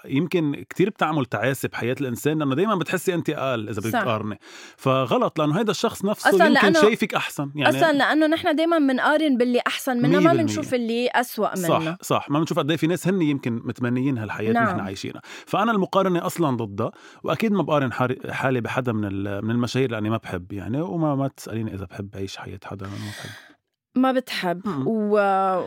يمكن 0.06 0.64
كثير 0.70 0.90
بتعمل 0.90 1.26
تعاسة 1.26 1.70
بحياة 1.70 1.96
الإنسان 2.02 2.40
لأنه 2.40 2.56
دائما 2.56 2.76
بتحسي 2.76 3.14
أنت 3.14 3.30
أقل 3.30 3.70
إذا 3.70 3.82
بدك. 3.82 3.92
تقارني. 3.92 4.40
فغلط 4.78 5.40
لأنه 5.40 5.60
هذا 5.60 5.72
الشخص 5.72 6.06
نفسه 6.06 6.30
يمكن 6.48 6.74
لأنه- 6.74 6.82
شايفك 6.82 7.14
أحسن. 7.14 7.50
يعني 7.56 7.78
أصلا 7.78 7.92
لأنه 7.94 8.28
نحن 8.28 8.56
دايما 8.56 8.78
بنقارن 8.80 9.38
باللي 9.38 9.62
أحسن 9.68 10.02
منا 10.08 10.20
ما 10.20 10.34
100% 10.34 10.38
بنشوف 10.38 10.74
اللي 10.74 11.08
أسوأ 11.08 11.58
منه 11.58 11.68
صح 11.68 11.98
صح 12.02 12.30
ما 12.30 12.40
بنشوف 12.40 12.60
قد 12.60 12.70
إيه 12.70 12.78
في 12.78 12.88
ناس 12.88 13.08
هن 13.08 13.22
يمكن 13.22 13.62
متمنيين 13.66 14.18
هالحياة 14.18 14.52
نعم. 14.52 14.64
نعم. 14.64 14.76
نحن 14.76 14.86
عايشينها 14.86 15.22
فأنا 15.46 15.72
المقارنة 15.72 16.26
أصلا 16.26 16.58
ضدها 16.58 16.92
وأكيد 17.24 17.52
ما 17.52 17.64
بقارن 17.64 17.94
حالي 18.30 18.62
بحدا 18.62 18.94
من 18.94 19.24
من 19.44 19.52
المشاهير 19.52 19.92
لأني 19.92 20.10
ما 20.10 20.18
بحب 20.18 20.52
يعني 20.52 20.82
وما 20.82 21.16
ما 21.16 21.28
تسأليني 21.28 21.74
إذا 21.74 21.86
بحب 21.86 22.16
أعيش 22.16 22.38
حياة 22.38 22.60
حدا 22.66 22.86
ما 22.86 22.94
بحب 22.94 23.57
ما 23.98 24.12
بتحب. 24.12 24.62
و... 24.86 25.20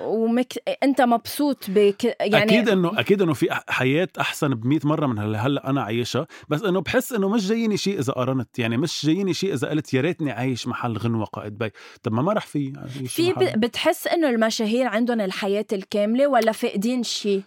ومك... 0.07 0.53
انت 0.83 1.01
مبسوط 1.01 1.65
بك 1.69 2.05
يعني 2.05 2.43
أكيد 2.43 2.69
انه 2.69 3.01
أكيد 3.01 3.23
إنه 3.23 3.33
في 3.33 3.49
حياة 3.69 4.09
أحسن 4.21 4.55
ب 4.55 4.67
100 4.67 4.81
مرة 4.85 5.07
من 5.07 5.19
هلأ 5.19 5.71
أنا 5.71 5.83
عايشها. 5.83 6.27
بس 6.49 6.63
إنه 6.63 6.81
بحس 6.81 7.13
إنه 7.13 7.29
مش 7.29 7.49
جاييني 7.49 7.77
شيء 7.77 7.99
إذا 7.99 8.13
قارنت. 8.13 8.59
يعني 8.59 8.77
مش 8.77 9.07
جاييني 9.07 9.35
شيء 9.35 9.55
إذا 9.55 9.69
قلت 9.69 9.95
يا 9.95 10.01
ريتني 10.01 10.31
عايش 10.31 10.67
محل 10.67 10.97
غنوه 10.97 11.25
قائد 11.25 11.71
طب 12.03 12.13
ما 12.13 12.23
ما 12.23 12.33
رح 12.33 12.47
في 12.47 12.73
في. 13.07 13.33
ب... 13.33 13.61
بتحس 13.61 14.07
إنه 14.07 14.29
المشاهير 14.29 14.87
عندهم 14.87 15.21
الحياة 15.21 15.67
الكاملة 15.73 16.27
ولا 16.27 16.53
فاقدين 16.53 17.03
شيء؟ 17.03 17.43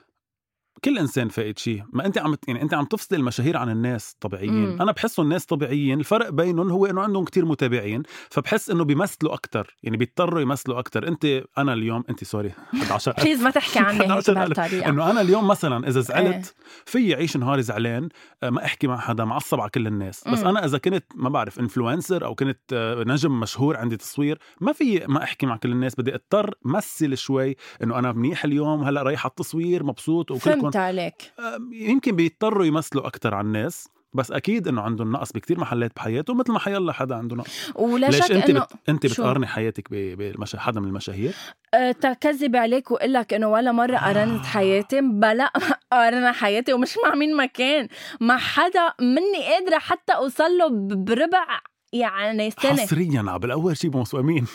كل 0.86 0.98
إنسان 1.00 1.30
فاقد 1.30 1.60
شيء. 1.60 1.84
ما 1.94 2.06
أنت 2.06 2.18
عم 2.18 2.36
يعني 2.48 2.62
أنت 2.62 2.74
عم 2.74 2.86
تفصل 2.86 3.16
المشاهير 3.16 3.58
عن 3.58 3.70
الناس 3.70 4.16
طبيعيين. 4.20 4.54
مم. 4.54 4.82
أنا 4.82 4.92
بحسهم 4.92 5.26
الناس 5.26 5.46
طبيعيين. 5.46 6.00
الفرق 6.00 6.30
بينهم 6.30 6.70
هو 6.70 6.86
إنه 6.86 7.02
عندهم 7.02 7.26
كتير 7.26 7.46
متابعين. 7.46 8.04
فبحس 8.30 8.70
إنه 8.70 8.84
بيمثلوا 8.84 9.34
أكثر 9.34 9.76
يعني 9.84 9.98
بيضطروا 9.98 10.42
يمثلوا 10.42 10.80
أكثر 10.80 11.08
أنت 11.08 11.44
أنا 11.58 11.74
اليوم 11.74 12.04
أنت 12.10 12.24
sorry 12.24 12.52
11 12.82 13.14
please 13.18 13.42
ما 13.42 13.50
تحكي 13.50 13.80
عني 13.80 14.00
هيك 14.02 14.10
11 14.10 14.44
ألف. 14.44 14.60
بهالطريقه 14.60 14.90
إنه 14.90 15.12
أنا 15.12 15.22
اليوم 15.22 15.48
مثلا 15.48 15.88
إذا 15.88 16.00
إيه. 16.00 16.06
زعلت 16.06 16.56
في 16.86 17.14
اعيش 17.14 17.38
نهاري 17.38 17.62
زعلان 17.62 18.10
آه، 18.44 18.50
ما 18.50 18.66
أحكي 18.66 18.88
مع 18.88 18.98
حدا 18.98 19.26
معصب 19.26 19.60
على 19.60 19.70
كل 19.70 19.88
الناس. 19.88 20.28
بس 20.28 20.40
مم. 20.40 20.48
أنا 20.48 20.66
إذا 20.66 20.78
كنت 20.78 21.06
ما 21.16 21.30
بعرف 21.30 21.60
influencer 21.60 22.26
أو 22.26 22.36
كنت 22.36 22.60
آه، 22.74 23.04
نجم 23.08 23.40
مشهور 23.40 23.78
عندي 23.78 23.98
تصوير 23.98 24.40
ما 24.62 24.74
في 24.74 25.04
ما 25.08 25.24
أحكي 25.24 25.46
مع 25.46 25.58
كل 25.58 25.72
الناس. 25.72 25.96
بدي 25.96 26.16
أضطر 26.16 26.54
مثل 26.66 27.18
شوي 27.18 27.56
إنه 27.84 28.00
أنا 28.00 28.12
منيح 28.12 28.46
اليوم 28.46 28.84
هلأ 28.84 29.04
رايح 29.04 29.26
على 29.26 29.30
التصوير 29.30 29.84
مبسوط 29.84 30.32
وكلكم 30.32 30.73
فهمت 30.74 30.86
عليك. 30.86 31.34
آه، 31.40 31.60
يمكن 31.72 32.16
بيضطروا 32.16 32.66
يمثلوا 32.66 33.08
أكثر 33.08 33.36
على 33.36 33.46
الناس 33.48 33.90
بس 34.14 34.32
أكيد 34.32 34.68
إنه 34.68 34.82
عندهم 34.82 35.12
نقص 35.12 35.32
بكتير 35.32 35.60
محلات 35.60 35.92
بحياته 35.96 36.34
مثل 36.34 36.52
ما 36.52 36.60
حيلا 36.60 36.94
حدا 36.94 37.16
عنده 37.16 37.36
نقص. 37.36 37.72
ولا 37.76 38.08
ليش 38.08 38.26
شك 38.26 38.32
أنت 38.32 38.50
إنه 38.50 38.60
بت... 38.60 38.90
أنت؟ 38.90 39.06
بتقارني 39.06 39.48
حياتك 39.48 39.88
ب... 39.92 39.96
بمشا... 40.18 40.60
حدا 40.60 40.80
من 40.80 40.88
المشاهير؟ 40.88 41.34
أه، 41.74 41.92
تكذب 41.92 42.56
عليك 42.56 42.92
وأقول 42.92 43.14
لك 43.14 43.34
إنه 43.34 43.48
ولا 43.48 43.72
مرة 43.72 43.98
قارنت 43.98 44.46
حياتي 44.46 45.02
بلا 45.02 45.52
قارنا 45.92 46.32
حياتي 46.32 46.74
ومش 46.74 46.96
مع 47.06 47.16
مين 47.16 47.36
ما 47.36 47.46
كان 47.46 47.88
مع 48.22 48.38
حدا 48.38 48.94
مني 49.02 49.46
قادرة 49.54 49.80
حتى 49.80 50.14
أوصل 50.14 50.58
له 50.58 50.70
بربع 50.96 51.46
يعني 51.94 52.52
سنة. 52.52 52.72
حصريا 52.82 53.26
عبل 53.28 53.52
أول 53.52 53.78
شيء 53.78 53.90
بمسؤمين 53.90 54.48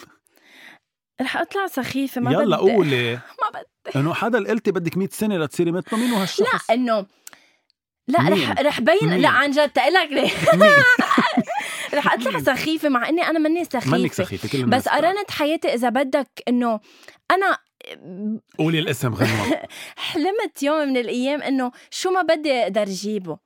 رح 1.20 1.37
أطلع 1.37 1.66
سخيفة 1.66 2.20
ما 2.20 2.33
يلا 2.33 2.57
بدي. 2.57 2.72
قولي. 2.72 3.12
ما 3.42 3.48
بدي. 3.54 3.64
انه 3.96 4.14
حدا 4.14 4.38
اللي 4.38 4.48
قلتي 4.48 4.70
بدك 4.70 4.96
100 4.96 5.09
سنة 5.12 5.38
لتصيري 5.38 5.72
مثله 5.72 5.98
مين 5.98 6.11
هو 6.11 6.16
هالشخص؟ 6.16 6.70
لا 6.70 6.74
انه 6.74 7.07
لا 8.09 8.22
مين؟ 8.22 8.51
رح 8.51 8.61
رح 8.61 8.81
بين 8.81 8.98
مين؟ 9.03 9.20
لا 9.20 9.29
عن 9.29 9.51
جد 9.51 9.68
تقلك 9.68 10.12
ليه؟ 10.12 10.31
رح 11.94 12.12
أطلع؟ 12.12 12.38
سخيفة 12.38 12.88
مع 12.88 13.09
إني 13.09 13.22
أنا 13.22 13.38
مني 13.38 13.64
سخيفة 13.64 13.98
منك 13.98 14.12
سخيفة 14.12 14.48
كل 14.48 14.61
الناس 14.61 14.83
بس 14.83 14.88
قارنت 14.88 15.31
حياتي 15.31 15.74
إذا 15.74 15.88
بدك 15.88 16.29
إنه 16.48 16.81
أنا 17.31 17.59
قولي 18.59 18.79
الاسم 18.79 19.14
غنوة 19.14 19.62
حلمت 19.96 20.62
يوم 20.62 20.88
من 20.88 20.96
الأيام 20.96 21.42
إنه 21.42 21.72
شو 21.90 22.11
ما 22.11 22.22
بدي 22.22 22.53
أقدر 22.53 22.85
جيبه 22.85 23.38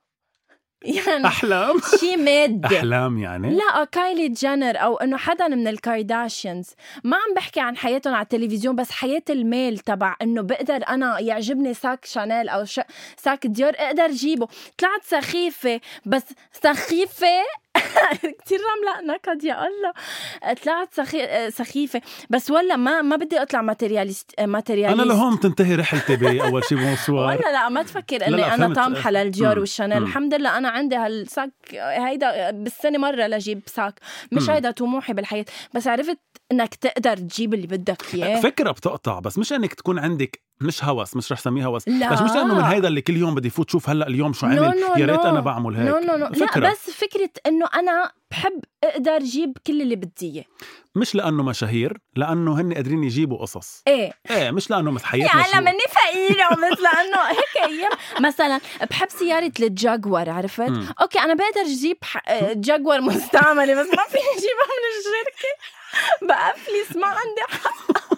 يعني 0.84 1.26
أحلام؟ 1.26 1.80
شي 2.00 2.16
مادي 2.16 2.78
أحلام 2.78 3.18
يعني؟ 3.18 3.54
لا 3.54 3.84
كايلي 3.84 4.28
جينر 4.28 4.76
أو 4.76 4.96
إنه 4.96 5.16
حدا 5.16 5.48
من 5.48 5.68
الكارداشيانز. 5.68 6.70
ما 7.04 7.16
عم 7.16 7.34
بحكي 7.36 7.60
عن 7.60 7.76
حياتهم 7.76 8.14
على 8.14 8.22
التلفزيون 8.22 8.76
بس 8.76 8.90
حياة 8.90 9.22
الميل 9.30 9.78
تبع 9.78 10.16
إنه 10.22 10.42
بقدر 10.42 10.84
أنا 10.88 11.20
يعجبني 11.20 11.74
ساك 11.74 12.04
شانيل 12.04 12.48
أو 12.48 12.64
ش... 12.64 12.80
ساك 13.16 13.46
ديور 13.46 13.72
أقدر 13.76 14.10
جيبه. 14.10 14.48
طلعت 14.78 15.04
سخيفة 15.04 15.80
بس 16.06 16.22
سخيفة 16.52 17.26
كثير 18.44 18.58
رملة 18.58 19.14
نكد 19.14 19.44
يا 19.44 19.66
الله 19.66 19.92
طلعت 20.64 20.94
سخي... 20.94 21.50
سخيفة 21.50 22.02
بس 22.30 22.50
ولا 22.50 22.76
ما 22.76 23.02
ما 23.02 23.16
بدي 23.16 23.42
أطلع 23.42 23.62
ماتيرياليست 23.62 24.40
ماتيرياليست 24.40 25.00
أنا 25.00 25.08
لهون 25.08 25.40
تنتهي 25.40 25.74
رحلتي 25.74 26.16
باول 26.16 26.64
شيء 26.64 26.78
بموسوار 26.78 27.38
ولا 27.38 27.52
لا 27.52 27.68
ما 27.68 27.82
تفكر 27.82 28.26
إني 28.26 28.54
أنا. 28.54 28.74
طامحه 28.74 29.10
للديور. 29.10 29.58
والشانيل. 29.58 30.02
الحمد 30.02 30.34
لله 30.34 30.58
أنا 30.58 30.68
عندي 30.68 30.96
هال 30.96 31.19
sac 31.19 31.52
هيدا 31.74 32.50
بالسنة 32.50 32.98
مرة 32.98 33.26
لجيب 33.26 33.62
sac 33.66 33.94
مش. 34.32 34.50
هيدا 34.50 34.70
طموحي 34.70 35.12
بالحياة 35.12 35.44
بس 35.74 35.86
عرفت 35.86 36.18
إنك 36.52 36.74
تقدر 36.74 37.16
تجيب 37.16 37.54
اللي 37.54 37.66
بدك 37.66 38.14
إياه 38.14 38.40
فكرة 38.40 38.70
بتقطع 38.70 39.18
بس 39.18 39.38
مش 39.38 39.52
إنك 39.52 39.74
تكون 39.74 39.98
عندك 39.98 40.42
مش 40.62 40.84
هوس 40.84 41.16
مش 41.16 41.32
رح 41.32 41.40
سميه 41.40 41.64
هوس. 41.66 41.88
لا. 41.88 42.12
بس 42.12 42.20
مش 42.20 42.30
لأنه 42.30 42.54
من 42.54 42.60
هيدا 42.64 42.88
اللي 42.88 43.00
كل 43.00 43.16
يوم 43.16 43.34
بدي 43.34 43.50
فوت 43.50 43.70
شوف 43.70 43.88
هلأ 43.90 44.06
اليوم 44.06 44.32
شو 44.32 44.46
عمل 44.46 44.78
يا 44.96 45.06
ريت. 45.06 45.20
أنا 45.20 45.40
بعمل 45.40 45.76
هيك. 45.76 45.88
no 45.88 45.98
no 45.98 46.16
no 46.16 46.32
فكرة. 46.32 46.60
لا 46.60 46.70
بس 46.72 46.90
فكرة 46.90 47.30
إنه 47.46 47.66
أنا 47.74 48.10
بحب 48.30 48.60
أقدر 48.84 49.18
جيب 49.18 49.58
كل 49.66 49.82
اللي 49.82 49.96
بدي 49.96 50.12
إياه. 50.34 50.44
مش 50.94 51.14
لأنه 51.14 51.42
مشاهير 51.42 51.98
لأنه 52.16 52.60
هن 52.60 52.74
قادرين 52.74 53.04
يجيبوا 53.04 53.38
قصص. 53.38 53.82
إيه. 53.86 54.12
إيه 54.30 54.50
مش 54.50 54.70
لأنه 54.70 54.92
يا 54.92 54.98
حياتنا 54.98 55.40
هلا 55.42 55.52
شو 55.52 55.60
مني 55.60 55.78
فقيرة 55.90 56.48
مثل 56.50 56.86
انه 56.86 57.22
هيك 57.30 57.70
أيام. 57.70 57.90
مثلا 58.20 58.60
بحب 58.90 59.08
سيارة 59.10 59.52
الجاكور 59.60 60.30
عرفت؟ 60.30 60.60
مم. 60.68 60.86
okay 61.00 61.18
أنا 61.18 61.34
بقدر 61.34 61.60
أجيب 61.60 61.96
ح- 62.02 62.52
جاكور 62.52 63.00
مستعملة 63.00 63.74
بس 63.74 63.86
ما 63.88 64.04
فيني 64.08 64.24
اجيبها 64.36 64.68
من 64.78 64.88
الشركة. 64.98 65.52
بأفلس 66.22 66.96
ما 66.96 67.06
عندي 67.06 67.40
حق. 67.48 68.11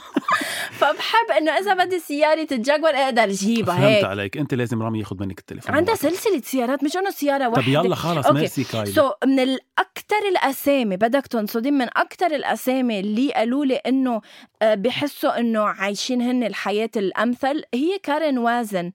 فبحب 0.72 1.30
إنه 1.38 1.52
إذا 1.52 1.74
بدي 1.74 1.98
سيارة 1.98 2.46
الجاكور 2.52 2.90
أقدر 2.90 3.22
أجيبها 3.24 3.74
فهمت 3.76 3.84
هيك 3.86 4.04
عليك 4.04 4.36
أنت 4.36 4.54
لازم 4.54 4.82
رامي 4.82 4.98
ياخذ 4.98 5.16
منك 5.20 5.38
التليفون 5.38 5.74
عندها 5.76 5.94
وقت. 5.94 6.02
سلسلة 6.02 6.40
سيارات 6.40 6.84
مش 6.84 6.96
إنه 6.96 7.10
سيارة 7.10 7.44
طب 7.48 7.52
واحدة 7.58 7.72
يلا 7.72 7.94
خلص 7.94 8.26
okay. 8.26 8.38
merci 8.38 8.64
كايلي 8.64 8.92
so, 8.92 9.12
من 9.26 9.38
الاكثر 9.40 10.28
الأسامي 10.30 10.96
بدك 10.96 11.26
تنصدم 11.26 11.74
من 11.74 11.86
أكثر 11.96 12.26
الأسامي 12.26 13.00
اللي 13.00 13.32
قالوا 13.32 13.64
لي 13.64 13.74
إنه 13.74 14.20
آه، 14.62 14.74
بحسوا 14.74 15.38
إنه 15.40 15.60
عايشين 15.62 16.22
هن 16.22 16.42
الحياة 16.44 16.90
الأمثل 16.96 17.62
هي 17.74 17.98
كارين 18.02 18.38
وازن 18.38 18.92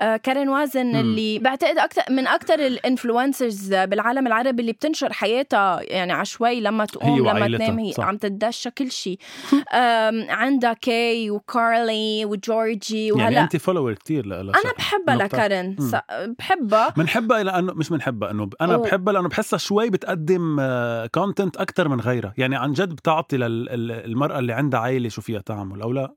آه، 0.00 0.16
كارين 0.16 0.48
وازن 0.48 0.86
مم. 0.86 0.96
اللي 1.00 1.38
بعتقد 1.38 1.78
أكثر 1.78 2.02
من 2.10 2.26
أكثر 2.26 2.54
ال 2.66 2.75
influencers 2.75 3.74
بالعالم 3.74 4.26
العربي 4.26 4.60
اللي 4.60 4.72
بتنشر 4.72 5.12
حياتها 5.12 5.80
يعني 5.82 6.12
عشوائي 6.12 6.60
لما 6.60 6.84
تقوم 6.84 7.18
لما 7.28 7.58
تنام 7.58 7.78
هي 7.78 7.92
صح. 7.92 8.04
عم 8.04 8.16
تدشى 8.16 8.70
كل 8.70 8.90
شيء 8.90 9.18
آم، 9.74 10.30
كي 10.74 11.30
وكارلي 11.30 12.24
وجورجي 12.24 13.06
يعني 13.06 13.22
وهلا 13.22 13.42
انت 13.42 13.56
follower 13.56 13.94
كثير 13.94 14.26
لها 14.26 14.40
أنا 14.40 14.52
بحبها. 14.78 15.14
س- 15.80 15.96
بحبها 16.38 16.88
بنحبها 16.90 17.42
لأنه 17.42 17.72
مش 17.72 17.88
بنحبها 17.90 18.30
إنه 18.30 18.50
أنا 18.60 18.74
أوه. 18.74 18.82
بحبها 18.82 19.12
لأنه 19.14 19.28
بحسها 19.28 19.58
شوي 19.58 19.90
بتقدم 19.90 20.56
content 21.14 21.56
أكثر 21.56 21.88
من 21.88 22.00
غيرها 22.00 22.34
يعني 22.38 22.56
عن 22.56 22.72
جد 22.72 22.88
بتعطي 22.88 23.36
للمراه 23.36 24.38
اللي 24.38 24.52
عندها 24.52 24.80
عائله 24.80 25.08
شو 25.08 25.22
فيها 25.22 25.40
تعمل 25.40 25.82
أو 25.82 25.92
لا 25.92 26.14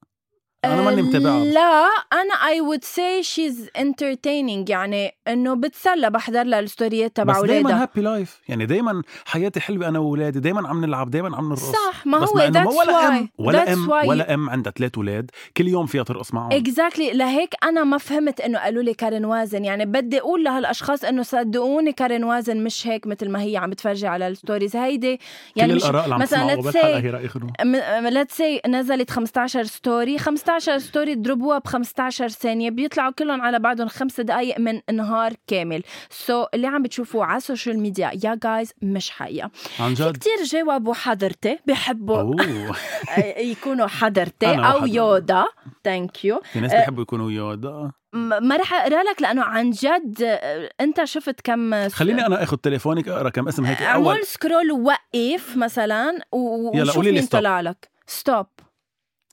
أنا 0.65 0.81
ماني 0.81 1.01
متابعها. 1.01 1.39
بس. 1.41 1.53
لا 1.53 1.87
أنا 2.13 2.33
I 2.47 2.61
would 2.61 2.83
say 2.83 3.23
she's 3.23 3.69
entertaining 3.79 4.69
يعني 4.69 5.11
إنه 5.27 5.53
بتسلى 5.53 6.09
بحضر 6.09 6.43
لها 6.43 6.59
الستوريات 6.59 7.15
تبع 7.15 7.33
بس 7.33 7.45
دايما 7.45 7.69
اولادها 7.69 7.81
happy 7.83 8.01
life 8.01 8.41
يعني 8.47 8.65
دايما 8.65 9.01
حياتي 9.25 9.59
حلوة 9.59 9.87
أنا 9.87 9.99
واولادي 9.99 10.39
دايما 10.39 10.67
عم 10.67 10.85
نلعب 10.85 11.11
دايما 11.11 11.37
عم 11.37 11.49
نرقص. 11.49 11.71
صح 11.71 12.05
ما 12.05 12.19
بس 12.19 12.29
هو 12.29 12.37
that's 12.37 12.64
why 12.64 12.77
ولا 12.77 13.11
ام 13.11 13.29
ولا 13.37 13.73
ام 13.73 13.89
ولا 13.89 14.33
ام 14.33 14.49
عندها 14.49 14.73
ثلاث 14.77 14.91
أولاد 14.97 15.31
كل 15.57 15.67
يوم 15.67 15.85
فيها 15.85 16.03
ترقص 16.03 16.33
معهم. 16.33 16.51
exactly 16.51 17.13
لهيك 17.13 17.53
أنا 17.63 17.83
ما 17.83 17.97
فهمت 17.97 18.41
إنه 18.41 18.59
قالوا 18.59 18.83
لي 18.83 18.93
كارين 18.93 19.25
وازن. 19.25 19.65
يعني 19.65 19.85
بدي 19.85 20.19
أقول 20.19 20.43
لهالأشخاص 20.43 21.03
إنه 21.03 21.23
صدقوني 21.23 21.93
كارين 21.93 22.23
وازن 22.23 22.63
مش 22.63 22.87
هيك 22.87 23.07
مثل 23.07 23.29
ما 23.29 23.41
هي 23.41 23.57
عم 23.57 23.69
بتفرجي 23.69 24.07
على 24.07 24.27
ال 24.27 24.33
stories 24.33 24.75
هيدي. 24.75 25.19
يعني 25.55 25.71
كل 25.71 25.75
مش 25.75 25.83
الآراء 25.83 26.03
اللي 26.03 26.15
عم 26.15 26.21
مثلاً 26.21 27.27
خنو 27.27 28.09
let's 28.09 28.37
say 28.37 28.61
نزلت 28.67 29.11
15 29.11 29.63
story 29.63 30.17
15 30.17 30.54
story 30.59 31.13
اضربوها 31.13 31.57
ب 31.57 31.67
15 31.67 32.27
ثانية. 32.27 32.69
بيطلعوا 32.69 33.11
كلهم 33.11 33.41
على 33.41 33.59
بعضهم 33.59 33.87
خمس 33.87 34.19
دقائق 34.19 34.59
من 34.59 34.81
نهار 34.93 35.33
كامل. 35.47 35.83
so, 36.09 36.47
اللي 36.53 36.67
عم 36.67 36.83
بتشوفوه 36.83 37.25
على 37.25 37.37
ال 37.37 37.43
social 37.43 37.79
media 37.79 38.11
يا 38.23 38.39
guys 38.43 38.73
مش 38.81 39.09
حقيقة. 39.11 39.51
عن 39.79 39.93
جد؟ 39.93 40.11
كتير 40.17 40.43
جاوبوا 40.43 40.93
حضرتي 40.93 41.59
بحبوا 41.65 42.35
يكونوا 43.37 43.87
حضرتي 43.87 44.47
أو. 44.55 44.85
يودا. 44.85 45.45
thank 45.83 46.25
you 46.25 46.41
في 46.53 46.59
ناس 46.59 46.71
أه، 46.73 46.77
بيحبوا 46.79 47.01
يكونوا 47.03 47.31
يودا. 47.31 47.91
ما 48.13 48.55
رح 48.57 48.73
أقرأ 48.73 49.03
لك 49.03 49.21
لأنه 49.21 49.43
عن 49.43 49.69
جد 49.71 50.21
آه، 50.23 50.69
أنت 50.81 51.03
شفت 51.03 51.41
كم 51.43 51.89
خليني 51.89 52.25
أنا 52.25 52.43
آخذ 52.43 52.57
تليفونك 52.57 53.07
أقرأ 53.07 53.29
كم 53.29 53.47
اسم 53.47 53.65
هيك 53.65 53.81
أول. 53.81 54.07
اعمل 54.07 54.25
scroll 54.25 54.71
ووقف 54.71 55.57
مثلا 55.57 56.19
و- 56.31 56.71
يلا 56.75 56.81
وشوف 56.83 56.95
قولي 56.95 57.11
لي. 57.11 57.21
طلع 57.21 57.61
لك. 57.61 57.89
ستوب 58.07 58.45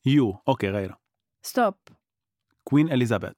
يو 0.07 0.37
أوكي 0.49 0.69
غيرها 0.71 0.99
ستوب 1.43 1.75
كوين 2.65 2.93
اليزابيث 2.93 3.33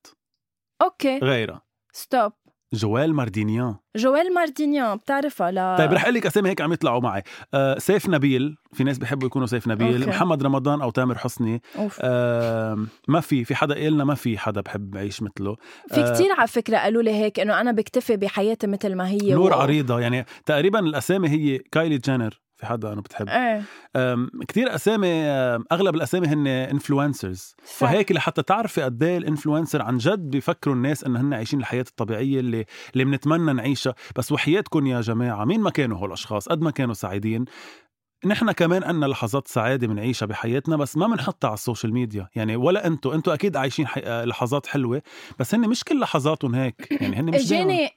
أوكي 0.83 1.19
غيرها 1.19 1.62
ستوب 1.93 2.33
جوال 2.73 3.14
ماردينيان 3.14 3.77
جويل 3.97 4.35
ماردينيان 4.35 4.97
بتعرفها؟ 4.97 5.51
لا. 5.51 5.77
طيب 5.79 5.93
رح 5.93 6.03
أقول 6.03 6.14
لك 6.14 6.27
أسامي 6.27 6.49
هيك 6.51 6.61
عم 6.61 6.73
يطلعوا 6.73 7.01
معي. 7.01 7.23
آه 7.55 7.79
سيف 7.79 8.09
نبيل. 8.09 8.57
في 8.73 8.85
ناس 8.85 8.99
بيحبوا 8.99 9.27
يكونوا 9.27 9.47
سيف 9.47 9.69
نبيل. 9.69 9.97
okay. 10.03 10.11
محمد 10.11 10.43
رمضان 10.43 10.83
أو 10.83 10.90
تامر 10.90 11.19
حسني. 11.19 11.62
أوف. 11.77 11.99
آه 12.03 12.87
ما 13.09 13.21
في 13.21 13.45
في 13.45 13.55
حدا 13.55 13.75
قالنا 13.75 14.05
ما 14.05 14.14
في 14.14 14.38
حدا 14.38 14.61
بحب 14.61 14.95
يعيش 14.95 15.23
مثله. 15.23 15.57
في 15.88 16.01
آه، 16.01 16.14
كتير 16.14 16.33
على 16.33 16.49
فكرة 16.49 16.79
قالوا 16.79 17.03
لي 17.03 17.11
هيك 17.14 17.40
إنه 17.40 17.61
أنا 17.61 17.73
بكتفي 17.73 18.17
بحياتي 18.17 18.67
مثل 18.67 18.95
ما 18.95 19.09
هي 19.09 19.33
نور 19.35 19.51
و- 19.53 19.55
عريضة. 19.55 20.01
يعني 20.01 20.25
تقريبا 20.47 20.79
الأسامي 20.79 21.29
هي 21.29 21.59
كايلي 21.59 21.99
جينر. 21.99 22.40
في 22.64 22.70
حدا 22.70 22.92
أنا 22.92 23.00
بتحب. 23.00 23.29
إيه. 23.29 23.62
أم، 23.96 24.31
كتير 24.48 24.74
أسامي 24.74 25.24
أغلب 25.72 25.94
الأسامي 25.94 26.27
هن 26.27 26.46
influencers. 26.47 27.57
فهيك 27.64 28.12
لحتى 28.12 28.42
تعرفي 28.42 28.83
قد 28.83 29.03
إيه 29.03 29.18
ال 29.18 29.24
influencer 29.24 29.83
عن 29.83 29.98
جد 29.98 30.31
بيفكروا 30.31 30.74
الناس 30.74 31.05
ان 31.05 31.16
هن 31.16 31.35
عايشين 31.35 31.61
الحياة 31.61 31.85
الطبيعية 31.88 32.40
اللي 32.40 32.64
اللي 32.92 33.05
بنتمنى 33.05 33.53
نعيشها. 33.53 33.94
بس 34.16 34.33
وحياتكم 34.33 34.87
يا 34.87 35.00
جماعة 35.00 35.44
مين 35.44 35.61
ما 35.61 35.70
كانوا 35.70 35.98
هول 35.98 36.09
الاشخاص 36.09 36.48
قد 36.48 36.61
ما 36.61 36.70
كانوا 36.70 36.94
سعيدين. 36.94 37.44
نحن 38.27 38.53
كمان 38.53 38.85
عنا 38.85 39.07
لحظات 39.07 39.48
سعادة 39.48 39.87
بنعيشها 39.87 40.27
بحياتنا 40.27 40.77
بس 40.77 40.96
ما 40.96 41.07
بنحطها 41.07 41.48
على 41.48 41.55
ال 41.55 41.60
social 41.60 41.92
media. 41.92 42.29
يعني 42.37 42.57
ولا 42.57 42.87
أنتم 42.87 43.11
أنتم 43.11 43.33
أكيد 43.33 43.57
عايشين 43.57 43.87
حي... 43.87 44.00
لحظات 44.24 44.66
حلوة 44.66 45.03
بس 45.38 45.55
هن 45.55 45.68
مش 45.68 45.85
كل 45.85 46.00
لحظاتهم 46.00 46.55
هيك. 46.55 46.98
يعني 47.00 47.16
هن 47.16 47.24
مش 47.24 47.40
إجاني 47.40 47.90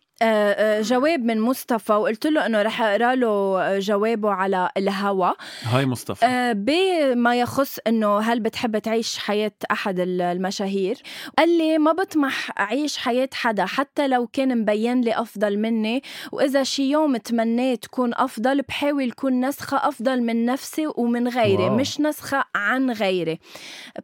جواب 0.82 1.20
من 1.20 1.42
مصطفى 1.42 1.94
وقلت 1.94 2.28
له 2.28 2.46
إنه 2.46 2.62
رح 2.62 2.82
أقرأ 2.82 3.16
له 3.16 3.28
آه، 3.62 3.80
جوابه 3.80 4.30
على 4.32 4.70
الهوا. 4.78 5.32
هاي 5.64 5.86
مصطفى. 5.86 6.26
آه، 6.26 6.52
بما 6.54 7.36
يخص 7.40 7.78
إنه 7.88 8.20
هل 8.20 8.40
بتحب 8.40 8.78
تعيش 8.78 9.18
حياة 9.18 9.52
أحد 9.72 10.00
ال- 10.00 10.22
المشاهير؟ 10.22 11.02
قال 11.38 11.58
لي 11.58 11.78
ما 11.78 11.92
بطمح 11.92 12.60
أعيش 12.60 12.98
حياة 12.98 13.30
حدا 13.34 13.66
حتى 13.66 14.08
لو 14.08 14.28
كان 14.28 14.58
مبين 14.62 15.02
لي 15.02 15.14
أفضل 15.22 15.58
مني 15.60 16.04
وإذا 16.32 16.64
شي 16.64 16.90
يوم 16.92 17.18
تمنيت 17.18 17.86
كون 17.86 18.12
أفضل 18.14 18.62
بحاول 18.62 19.12
كون 19.12 19.46
نسخة 19.46 19.78
أفضل 19.88 20.22
من 20.22 20.46
نفسي 20.46 20.88
ومن 20.98 21.28
غيري 21.28 21.64
واو. 21.64 21.76
مش 21.76 22.02
نسخة 22.02 22.44
عن 22.56 22.92
غيري. 22.92 23.40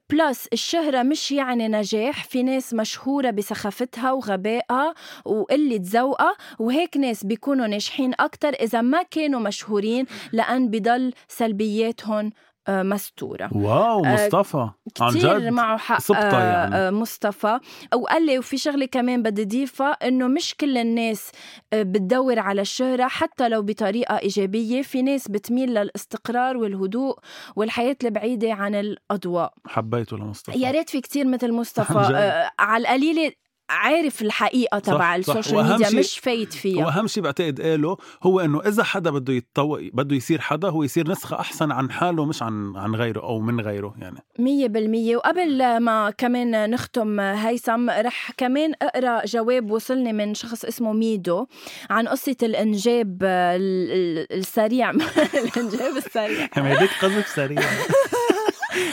plus 0.10 0.48
الشهرة 0.54 1.04
مش 1.04 1.32
يعني 1.32 1.67
نجاح 1.67 2.23
في 2.23 2.43
ناس 2.43 2.73
مشهورة 2.73 3.30
بسخافتها 3.30 4.12
وغبائها 4.12 4.93
وقلة 5.26 5.78
ذوقها 6.04 6.36
وهيك 6.60 6.98
ناس 6.98 7.26
بيكونوا 7.26 7.68
ناجحين 7.68 8.13
أكتر 8.20 8.50
إذا 8.50 8.82
ما 8.82 9.04
كانوا 9.04 9.39
مشهورين 9.39 10.06
لأن 10.34 10.70
بضل 10.70 11.13
سلبياتهم 11.28 12.32
آه، 12.68 12.84
مستورة. 12.84 13.50
wow 13.56 14.06
آه، 14.06 14.13
مصطفى. 14.13 14.70
عن 15.02 15.10
كتير 15.10 15.39
جد؟ 15.39 15.48
معه 15.48 15.78
حق 15.78 16.12
آه، 16.12 16.44
يعني. 16.44 16.76
آه، 16.76 16.89
مصطفى. 16.89 17.60
وقال 17.96 18.26
لي 18.26 18.39
وفي 18.39 18.58
شغلة 18.58 18.86
كمان 18.86 19.24
بدي 19.24 19.42
اضيفها 19.42 19.92
إنه 19.92 20.28
مش 20.28 20.56
كل 20.56 20.78
الناس 20.78 21.32
بتدور 21.74 22.39
على 22.39 22.62
الشهره 22.62 23.08
حتى 23.08 23.50
لو 23.50 23.62
بطريقة 23.62 24.18
إيجابية 24.20 24.82
في 24.82 25.02
ناس 25.02 25.28
بتميل 25.28 25.70
للاستقرار 25.70 26.58
والهدوء 26.58 27.20
والحياة 27.56 27.98
البعيدة 28.04 28.54
عن 28.54 28.76
الأضواء. 28.76 29.54
حبيته 29.68 30.18
لمصطفى. 30.18 30.60
يا 30.60 30.72
ريت 30.72 30.89
في 30.89 31.02
كتير 31.02 31.28
مثل 31.28 31.52
مصطفى. 31.52 32.00
آه، 32.16 32.52
على 32.60 32.82
القليلة 32.82 33.32
عارف 33.74 34.22
الحقيقة 34.22 34.80
تبع. 34.80 35.16
ال 35.15 35.23
social 35.23 35.65
media 35.65 35.89
مش 36.00 36.20
فايت 36.20 36.54
فيها. 36.54 36.86
وأهم 36.86 37.08
شيء 37.08 37.24
بعتقد 37.24 37.62
قاله 37.62 37.98
هو 38.24 38.40
إنه 38.40 38.60
إذا 38.62 38.84
حدا 38.84 39.12
بده 39.12 39.34
يتطو... 39.34 39.80
بده 39.94 40.16
يصير 40.16 40.42
حدا 40.42 40.70
هو 40.70 40.84
يصير 40.84 41.10
نسخة 41.12 41.40
أحسن 41.40 41.72
عن 41.72 41.92
حاله 41.92 42.26
مش 42.26 42.44
عن 42.44 42.74
عن 42.76 42.96
غيره 42.96 43.20
أو 43.22 43.40
من 43.40 43.62
غيره 43.62 43.94
يعني. 44.02 44.18
مية 44.40 44.68
بالمية. 44.68 45.16
وقبل 45.18 45.78
ما 45.78 46.10
كمان 46.18 46.70
نختم 46.70 47.20
هيثم 47.20 47.90
رح 47.90 48.32
كمان 48.38 48.74
أقرأ 48.82 49.26
جواب 49.26 49.72
وصلني 49.72 50.14
من 50.14 50.34
شخص 50.34 50.66
اسمه 50.66 50.94
ميدو 50.94 51.46
عن 51.90 52.08
قصة 52.08 52.36
الإنجاب 52.44 53.24
ال- 53.24 53.92
ال- 53.92 54.38
السريع. 54.40 54.90
الإنجاب 55.44 55.98
السريع. 55.98 56.48
هديك 56.54 56.90
قذف 57.02 57.28
سريع 57.28 57.62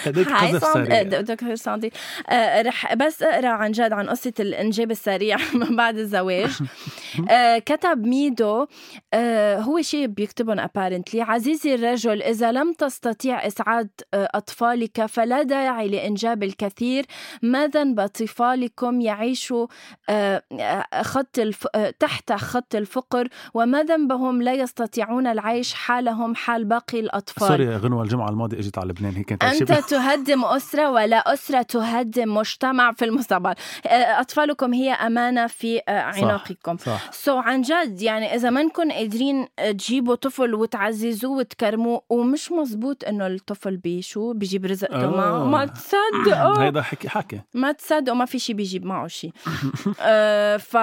هديك 0.07 0.29
هاي 0.29 0.53
قذف 0.53 0.65
صوت 0.65 0.75
سريع 0.75 1.03
دكتور 1.03 1.55
ساندي 1.55 1.93
آه 2.29 2.63
رح 2.63 2.95
بس 2.95 3.23
اقرأ 3.23 3.49
عن 3.49 3.73
جد 3.73 3.93
عن 3.93 4.09
قصة 4.09 4.33
الإنجاب 4.41 4.91
السريع 4.91 5.37
من 5.61 5.77
بعد 5.77 5.99
الزواج. 5.99 6.51
آه 7.31 7.59
كتب 7.59 8.07
ميدو 8.07 8.67
آه 9.15 9.59
هو 9.59 9.83
شيء 9.83 10.07
بيكتبهم 10.07 10.61
ابارنتلي 10.61 11.23
عزيزي 11.23 11.75
الرجل 11.75 12.23
إذا 12.23 12.53
لم 12.53 12.73
تستطيع 12.73 13.47
إسعاد 13.47 13.89
آه 14.15 14.29
أطفالك 14.35 15.07
فلا 15.07 15.43
داعي 15.43 15.89
لإنجاب 15.89 16.43
الكثير. 16.43 17.05
ما 17.43 17.67
ذنب 17.67 18.07
طفالكم 18.07 19.01
يعيشوا 19.01 19.67
آه 20.09 20.43
آه، 20.61 21.03
خط 21.03 21.39
الف... 21.39 21.67
آه 21.75 21.95
تحت 21.99 22.33
خط 22.33 22.75
الفقر؟ 22.75 23.29
وما 23.55 23.83
ذنبهم 23.83 24.43
لا 24.43 24.55
يستطيعون 24.55 25.27
العيش 25.27 25.75
حالهم 25.75 26.35
حال 26.35 26.65
باقي 26.65 27.01
الأطفال؟ 27.01 27.49
sorry 27.49 27.77
غنوة 27.77 28.03
الجمعة 28.03 28.29
الماضية 28.29 28.59
إجت 28.59 28.79
على 28.79 28.89
لبنان 28.89 29.15
هي 29.17 29.23
كانت 29.23 29.45
أنت 29.71 29.91
تهدم 29.91 30.45
أسرة 30.45 30.91
ولا 30.91 31.17
أسرة 31.17 31.63
تهدم 31.63 32.35
مجتمع 32.35 32.93
في 32.93 33.05
المستقبل؟ 33.05 33.55
أطفالكم 33.87 34.75
هي 34.75 34.93
أمانة 34.93 35.47
في 35.47 35.81
عناقكم 35.89 36.77
صح 36.77 37.13
so, 37.13 37.45
عن 37.45 37.63
جد 37.63 38.03
يعني 38.03 38.35
إذا 38.35 38.51
ما 38.51 38.63
نكون 38.63 38.93
قادرين 38.93 39.49
تجيبوا 39.57 40.15
طفل 40.15 40.55
وتعززوه 40.55 41.37
وتكرموه 41.37 42.03
ومش 42.09 42.53
مزبوط 42.53 43.05
إنه 43.05 43.27
الطفل 43.27 43.77
بشو 43.85 44.33
بيجيب 44.33 44.67
رزقته 44.67 45.05
آه. 45.05 45.17
معه 45.17 45.45
ما 45.45 45.67
تصدقوا. 45.67 46.59
هيدا 46.65 46.83
حكي 46.83 47.09
حكي. 47.09 47.41
ما 47.55 47.73
تصدقوا 47.73 48.17
ما 48.17 48.25
في 48.25 48.39
شي 48.39 48.55
بيجيب 48.55 48.87
معه 48.87 49.07
شي. 49.07 49.33
آه 50.01 50.57
ف 50.57 50.77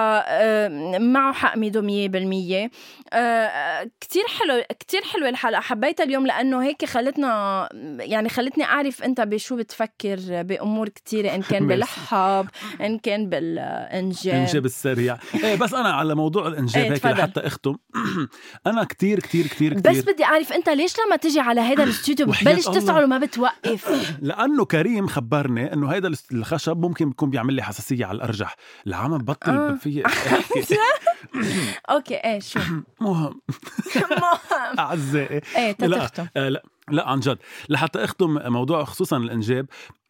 معه 1.00 1.32
حق 1.32 1.56
ميدو 1.56 1.82
مية 1.82 2.08
بالمية. 2.08 2.70
آه 3.12 3.90
كتير 4.00 4.24
حلو 4.38 4.62
كتير 4.78 5.02
حلوة 5.02 5.28
الحلقة. 5.28 5.60
حبيتها 5.60 6.04
اليوم 6.04 6.26
لأنه 6.26 6.62
هيك 6.62 6.84
خلتنا 6.84 7.68
يعني 8.00 8.28
خلتني 8.28 8.64
أعرف 8.64 8.77
أنت 9.04 9.20
بشو 9.20 9.56
بتفكر 9.56 10.18
بأمور 10.42 10.88
كتيرة 10.88 11.34
إن 11.34 11.42
كان. 11.42 11.66
بالحب 11.68 12.48
إن 12.80 12.98
كان 12.98 13.28
بالإنجاب 13.28 14.34
الانجاب 14.34 14.64
السريع. 14.64 15.18
إيه 15.44 15.56
بس 15.56 15.74
أنا 15.74 15.88
على 15.92 16.14
موضوع 16.14 16.46
الإنجاب 16.48 16.84
إيه، 16.84 16.92
هيك. 16.92 17.06
لحتى 17.06 17.40
أختم. 17.40 17.76
أنا 18.66 18.84
كتير 18.84 19.20
كتير 19.20 19.46
كتير 19.46 19.74
بس 19.74 19.98
بدي 19.98 20.24
أعرف 20.24 20.52
أنت 20.52 20.68
ليش 20.68 20.92
لما 21.06 21.16
تجي 21.16 21.40
على 21.40 21.60
هيدا 21.60 21.84
الاستوديو 21.84 22.26
بتبلش. 22.26 22.64
تسعر 22.68 23.04
وما 23.04 23.18
بتوقف؟ 23.18 24.08
لأنه 24.22 24.64
كريم 24.64 25.06
خبرني 25.06 25.72
إنه 25.72 25.88
هيدا 25.88 26.12
الخشب 26.32 26.80
ممكن 26.80 27.08
بيكون 27.08 27.30
بيعمل 27.30 27.54
لي 27.54 27.62
حساسية 27.62 28.06
على 28.06 28.16
الأرجح. 28.16 28.56
العام 28.86 29.18
ببطل 29.18 29.50
آه. 29.50 29.74
في 29.74 30.02
أوكي 31.90 32.14
إيه 32.14 32.40
شو؟ 32.40 32.58
مهم. 33.00 33.40
مهم. 33.96 34.78
أعزائي. 34.78 35.40
إيه 35.56 35.72
تتختم 35.72 36.26
آه 36.36 36.48
لا. 36.48 36.62
لا 36.90 37.08
عن 37.08 37.20
جد. 37.20 37.38
لحتى 37.68 38.04
أختم 38.04 38.52
موضوع 38.52 38.84
خصوصا 38.84 39.16
الإنجاب 39.16 39.66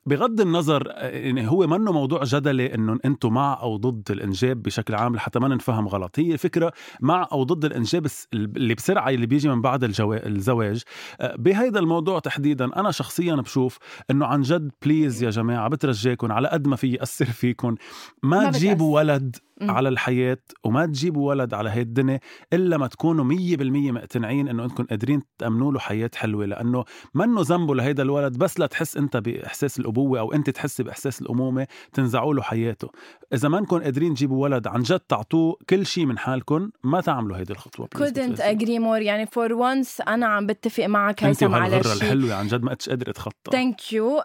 بغض 0.06 0.40
النظر 0.40 0.84
آه، 0.90 1.08
يعني 1.08 1.50
هو 1.50 1.66
منه 1.66 1.92
موضوع 1.92 2.24
جدلي 2.24 2.74
إنه 2.74 2.98
أنتم 3.04 3.32
مع 3.32 3.60
أو 3.62 3.76
ضد 3.76 4.10
الإنجاب 4.10 4.62
بشكل 4.62 4.94
عام 4.94 5.14
لحتى 5.14 5.38
ما 5.38 5.48
ننفهم 5.48 5.88
غلط. 5.88 6.18
هي 6.18 6.32
الفكرة 6.32 6.72
مع 7.00 7.28
أو 7.32 7.42
ضد 7.42 7.64
الإنجاب 7.64 8.06
اللي 8.34 8.74
بسرعة 8.74 9.10
اللي 9.10 9.26
بيجي 9.26 9.48
من 9.48 9.62
بعد 9.62 9.84
الجوا... 9.84 10.26
الزواج. 10.26 10.82
آه، 11.20 11.36
بهيدا 11.36 11.80
الموضوع 11.80 12.18
تحديدا 12.18 12.64
أنا 12.76 12.90
شخصيا 12.90 13.34
بشوف 13.34 13.78
إنه 14.10 14.26
عن 14.26 14.42
جد 14.42 14.70
بليز 14.82 15.22
يا 15.22 15.30
جماعة 15.30 15.68
بترجاكم 15.68 16.32
على 16.32 16.48
قد 16.48 16.66
ما 16.66 16.76
في 16.76 16.92
يأثر 16.92 17.24
فيكم 17.24 17.74
ما, 18.22 18.40
ما 18.40 18.50
تجيبوا. 18.50 18.94
ولد 18.96 19.36
مم. 19.60 19.70
على 19.70 19.88
الحياة 19.88 20.38
وما 20.64 20.86
تجيبوا 20.86 21.28
ولد 21.28 21.54
على 21.54 21.70
هي 21.70 21.80
الدنيا 21.80 22.20
إلا 22.52 22.76
ما 22.76 22.86
تكونوا 22.86 23.24
مية 23.24 23.56
بالمية 23.56 23.92
مقتنعين 23.92 24.48
إنه 24.48 24.64
إنكم 24.64 24.84
قادرين 24.84 25.22
تأمنوا 25.38 25.72
له 25.72 25.78
حياة 25.78 26.10
حلوة 26.14 26.46
لأنه 26.46 26.84
منه 27.14 27.40
ذنبه 27.40 27.74
لهيدا 27.74 28.02
الولد 28.02 28.38
بس 28.38 28.60
لا 28.60 28.66
تحس 28.66 28.96
أنت 28.96 29.16
بإحساس 29.16 29.78
الأبوة 29.78 30.20
أو 30.20 30.32
أنت 30.32 30.50
تحسي 30.50 30.82
بإحساس 30.82 31.20
الأمومة 31.22 31.66
تنزعوا 31.92 32.34
له 32.34 32.42
حياته. 32.42 32.88
إذا 33.34 33.48
ما 33.48 33.58
إنكم 33.58 33.82
قادرين 33.82 34.14
تجيبوا 34.14 34.42
ولد 34.42 34.66
عن 34.66 34.82
جد 34.82 35.00
تعطوه 35.00 35.56
كل 35.70 35.86
شيء 35.86 36.06
من 36.06 36.18
حالكم 36.18 36.70
ما 36.84 37.00
تعملوا 37.00 37.36
هيدي 37.36 37.52
الخطوة. 37.52 37.88
please 37.96 38.00
couldn't 38.00 38.40
agree 38.40 38.78
more. 38.78 39.02
يعني 39.02 39.26
for 39.26 39.48
once 39.48 40.08
أنا 40.08 40.26
عم 40.26 40.46
بتفق 40.46 40.84
معك 40.84 41.24
هيثم 41.24 41.54
على 41.54 41.82
شيء 41.82 41.92
الحلوة 41.92 42.34
عن 42.34 42.46
جد 42.46 42.62
ما 42.62 42.70
قدرت 42.70 42.88
قادر 42.88 43.10
أتخطى. 43.10 43.50
thank 43.52 43.92
you 43.92 44.22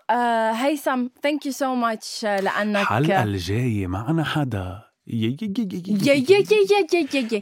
هيثم 0.56 1.08
thank 1.24 1.46
you 1.46 1.52
so 1.52 1.76
much 1.76 2.24
لأنك 2.24 2.82
الحلقة 2.82 3.24
الجاية 3.24 3.88
معنا 3.88 4.24
حدا. 4.24 4.93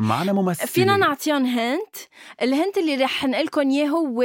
معنا 0.02 0.34
ممثلة 0.34 0.66
فينا 0.66 0.98
نعطيهم 0.98 1.46
hint 1.46 1.96
ال 2.42 2.49
hint 2.49 2.78
اللي 2.78 2.96
رح 2.96 3.26
نقلكم 3.26 3.70
اياه 3.70 3.88
هو 3.88 4.22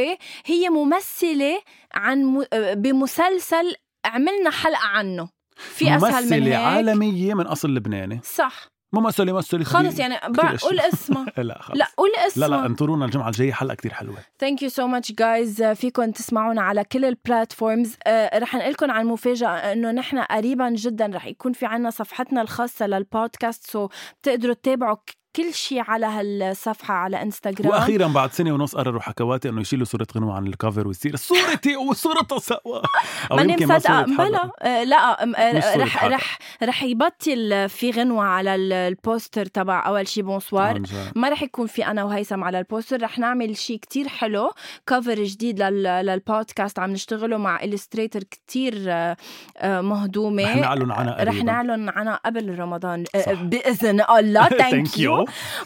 هي 0.46 0.68
ممثلة 0.68 1.60
عن 1.94 2.24
م... 2.24 2.44
بمسلسل 2.74 3.74
عملنا 4.04 4.50
حلقة 4.50 4.86
عنه 4.86 5.28
في 5.56 5.96
اسهل 5.96 6.24
من 6.24 6.32
هيك 6.32 6.42
ممثلة 6.42 6.56
عالمية 6.56 7.34
من 7.34 7.46
اصل 7.46 7.74
لبناني 7.74 8.20
صح 8.24 8.75
ممثلة 8.92 9.32
ممثلة 9.32 9.64
خلص 9.64 9.98
يعني 9.98 10.16
قول 10.62 10.80
اسمها 10.80 11.26
لا 11.42 11.62
خلص. 11.62 11.76
لا 11.78 11.86
قول 11.96 12.10
لا 12.10 12.20
لا 12.20 12.26
اسمها 12.46 12.66
انطرونا 12.66 13.04
الجمعة 13.04 13.28
الجاية 13.28 13.52
حلقة 13.52 13.74
كتير 13.74 13.92
حلوة. 13.92 14.16
Thank 14.38 14.62
you 14.62 14.68
so 14.68 14.86
much 14.86 15.12
guys 15.12 15.62
فيكم 15.62 16.10
تسمعونا 16.10 16.62
على 16.62 16.84
كل 16.84 17.04
ال 17.04 17.13
platforms 17.13 17.94
uh, 17.94 17.98
رح 18.34 18.54
نقلكم 18.54 18.90
على 18.90 19.02
المفاجاه 19.02 19.48
إنه 19.48 19.90
نحن 19.90 20.18
قريبا 20.18 20.70
جدا 20.70 21.06
رح 21.14 21.26
يكون 21.26 21.52
في 21.52 21.66
عنا 21.66 21.90
صفحتنا 21.90 22.42
الخاصة 22.42 22.86
للبودكاست 22.86 23.70
so 23.70 23.88
so 23.88 23.90
بتقدروا 24.22 24.54
تتابعوا 24.54 24.96
كل 25.36 25.54
شيء 25.54 25.82
على 25.88 26.06
هالصفحة 26.06 26.94
على 26.94 27.22
انستغرام 27.22 27.70
وأخيرا 27.70 28.06
بعد 28.08 28.32
سنة 28.32 28.52
ونص 28.52 28.76
قرروا 28.76 29.00
حكواتي 29.00 29.48
إنه 29.48 29.60
يشيلوا 29.60 29.84
صورة 29.84 30.06
غنوه 30.16 30.34
عن 30.34 30.46
ال 30.46 30.53
cover 30.53 30.88
ويصير 30.88 31.16
صورتي 31.16 31.76
وصورتها 31.76 32.38
سوا 32.38 32.56
أو 33.30 33.36
ماني 33.36 33.52
حدا. 33.72 34.02
بلا 34.02 34.50
آه، 34.62 34.84
لا 34.84 35.22
آه، 35.22 35.60
صورة 35.74 35.84
رح. 35.84 36.04
رح 36.04 36.38
رح 36.62 36.82
يبطل 36.82 37.68
في 37.68 37.90
غنوة 37.90 38.24
على 38.24 38.54
ال- 38.54 38.72
ال 38.72 38.83
poster 38.83 39.46
تبع 39.46 39.86
أول 39.86 40.08
شي 40.08 40.22
Bonsoir. 40.22 40.82
ما 41.16 41.28
رح 41.28 41.42
يكون 41.42 41.66
في 41.66 41.86
أنا 41.86 42.04
وهيثم 42.04 42.44
على 42.44 42.58
ال 42.58 42.65
poster 42.65 43.02
رح 43.02 43.18
نعمل 43.18 43.56
شيء 43.56 43.78
كتير 43.78 44.08
حلو 44.08 44.50
cover 44.86 45.14
جديد 45.24 45.62
لل... 45.62 45.82
للبودكاست 45.82 46.78
عم 46.78 46.90
نشتغله 46.90 47.36
مع 47.36 47.62
illustrator 47.64 48.22
كتير 48.22 48.84
آه، 48.88 49.16
آه، 49.58 49.80
مهضومة 49.80 50.42
رح 50.50 50.56
نعلن 50.56 50.92
عنها 50.92 51.24
رح. 51.24 51.34
نعلن 51.34 51.88
عنها 51.88 52.20
قبل 52.26 52.58
رمضان 52.58 53.04
آه،. 53.14 53.32
بإذن 53.34 54.00
الله 54.10 54.48
Thank 54.66 54.98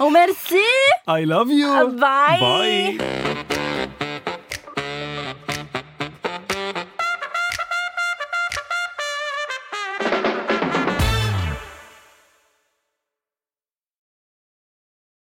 Merci. 0.00 0.64
I 1.06 1.24
love 1.24 1.50
you. 1.50 1.68
Bye. 1.98 2.96
Bye. 2.98 3.56